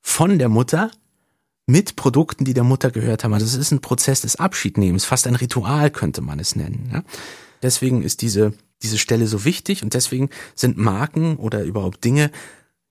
[0.00, 0.90] von der Mutter
[1.66, 3.34] mit Produkten, die der Mutter gehört haben.
[3.34, 6.88] Also es ist ein Prozess des Abschiednehmens, fast ein Ritual könnte man es nennen.
[6.92, 7.04] Ja?
[7.62, 12.30] Deswegen ist diese, diese Stelle so wichtig und deswegen sind Marken oder überhaupt Dinge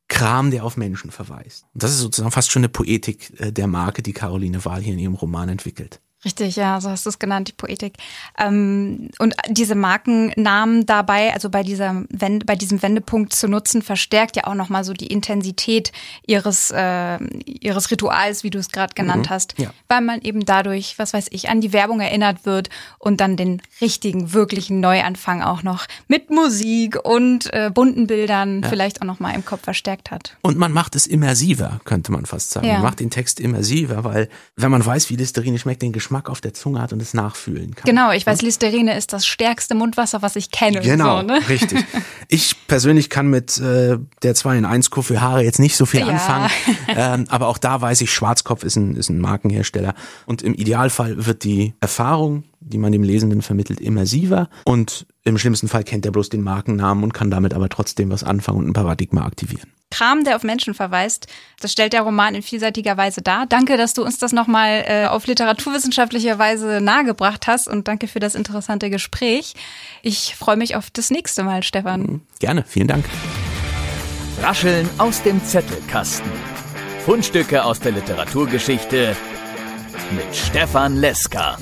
[0.09, 1.65] Kram, der auf Menschen verweist.
[1.73, 4.93] Und das ist sozusagen fast schon eine Poetik äh, der Marke, die Caroline Wahl hier
[4.93, 5.99] in ihrem Roman entwickelt.
[6.26, 7.93] Richtig, ja, so hast du es genannt, die Poetik.
[8.39, 14.36] Ähm, und diese Markennamen dabei, also bei dieser Wende, bei diesem Wendepunkt zu nutzen, verstärkt
[14.36, 15.91] ja auch nochmal so die Intensität
[16.26, 19.70] ihres äh, ihres Rituals, wie du es gerade genannt mhm, hast, ja.
[19.88, 23.61] weil man eben dadurch, was weiß ich, an die Werbung erinnert wird und dann den
[23.80, 28.70] richtigen, wirklichen Neuanfang auch noch mit Musik und äh, bunten Bildern ja.
[28.70, 30.36] vielleicht auch nochmal im Kopf verstärkt hat.
[30.41, 32.65] Und man macht es immersiver, könnte man fast sagen.
[32.68, 32.74] Ja.
[32.74, 36.30] Man macht den Text immersiver, weil wenn man weiß, wie Listerine schmeckt, den Geschmack Geschmack
[36.30, 37.84] auf der Zunge hat und es nachfühlen kann.
[37.84, 40.80] Genau, ich weiß, Listerine ist das stärkste Mundwasser, was ich kenne.
[40.80, 41.39] Genau, so, ne?
[41.49, 41.84] richtig.
[42.30, 45.86] Ich persönlich kann mit äh, der 2 in 1 Kur für Haare jetzt nicht so
[45.86, 46.08] viel ja.
[46.08, 46.49] anfangen,
[46.89, 49.93] ähm, aber auch da weiß ich, Schwarzkopf ist ein, ist ein Markenhersteller
[50.26, 55.67] und im Idealfall wird die Erfahrung, die man dem Lesenden vermittelt, immersiver und im schlimmsten
[55.67, 58.73] Fall kennt er bloß den Markennamen und kann damit aber trotzdem was anfangen und ein
[58.73, 59.71] Paradigma aktivieren.
[59.89, 61.28] Kram, der auf Menschen verweist.
[61.59, 63.45] Das stellt der Roman in vielseitiger Weise dar.
[63.45, 68.19] Danke, dass du uns das nochmal äh, auf literaturwissenschaftlicher Weise nahegebracht hast und danke für
[68.19, 69.53] das interessante Gespräch.
[70.01, 72.01] Ich freue mich auf das nächste Mal, Stefan.
[72.01, 72.21] Mhm.
[72.39, 73.05] Gerne, vielen Dank.
[74.41, 76.32] Rascheln aus dem Zettelkasten.
[77.05, 79.15] Fundstücke aus der Literaturgeschichte
[80.11, 81.57] mit Stefan Leska.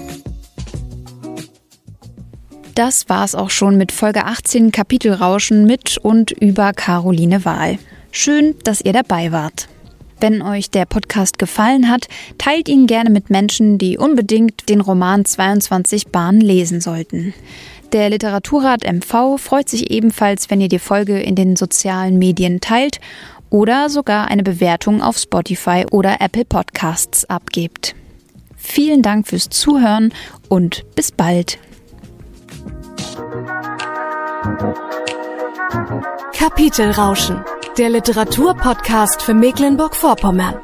[2.75, 7.79] Das war's auch schon mit Folge 18 Kapitelrauschen mit und über Caroline Wahl.
[8.11, 9.69] Schön, dass ihr dabei wart.
[10.19, 15.23] Wenn euch der Podcast gefallen hat, teilt ihn gerne mit Menschen, die unbedingt den Roman
[15.23, 17.33] 22 Bahnen lesen sollten.
[17.93, 22.99] Der Literaturrat MV freut sich ebenfalls, wenn ihr die Folge in den sozialen Medien teilt
[23.49, 27.95] oder sogar eine Bewertung auf Spotify oder Apple Podcasts abgebt.
[28.57, 30.11] Vielen Dank fürs Zuhören
[30.49, 31.57] und bis bald.
[36.33, 37.43] Kapitelrauschen,
[37.77, 40.55] der Literaturpodcast für Mecklenburg-Vorpommern.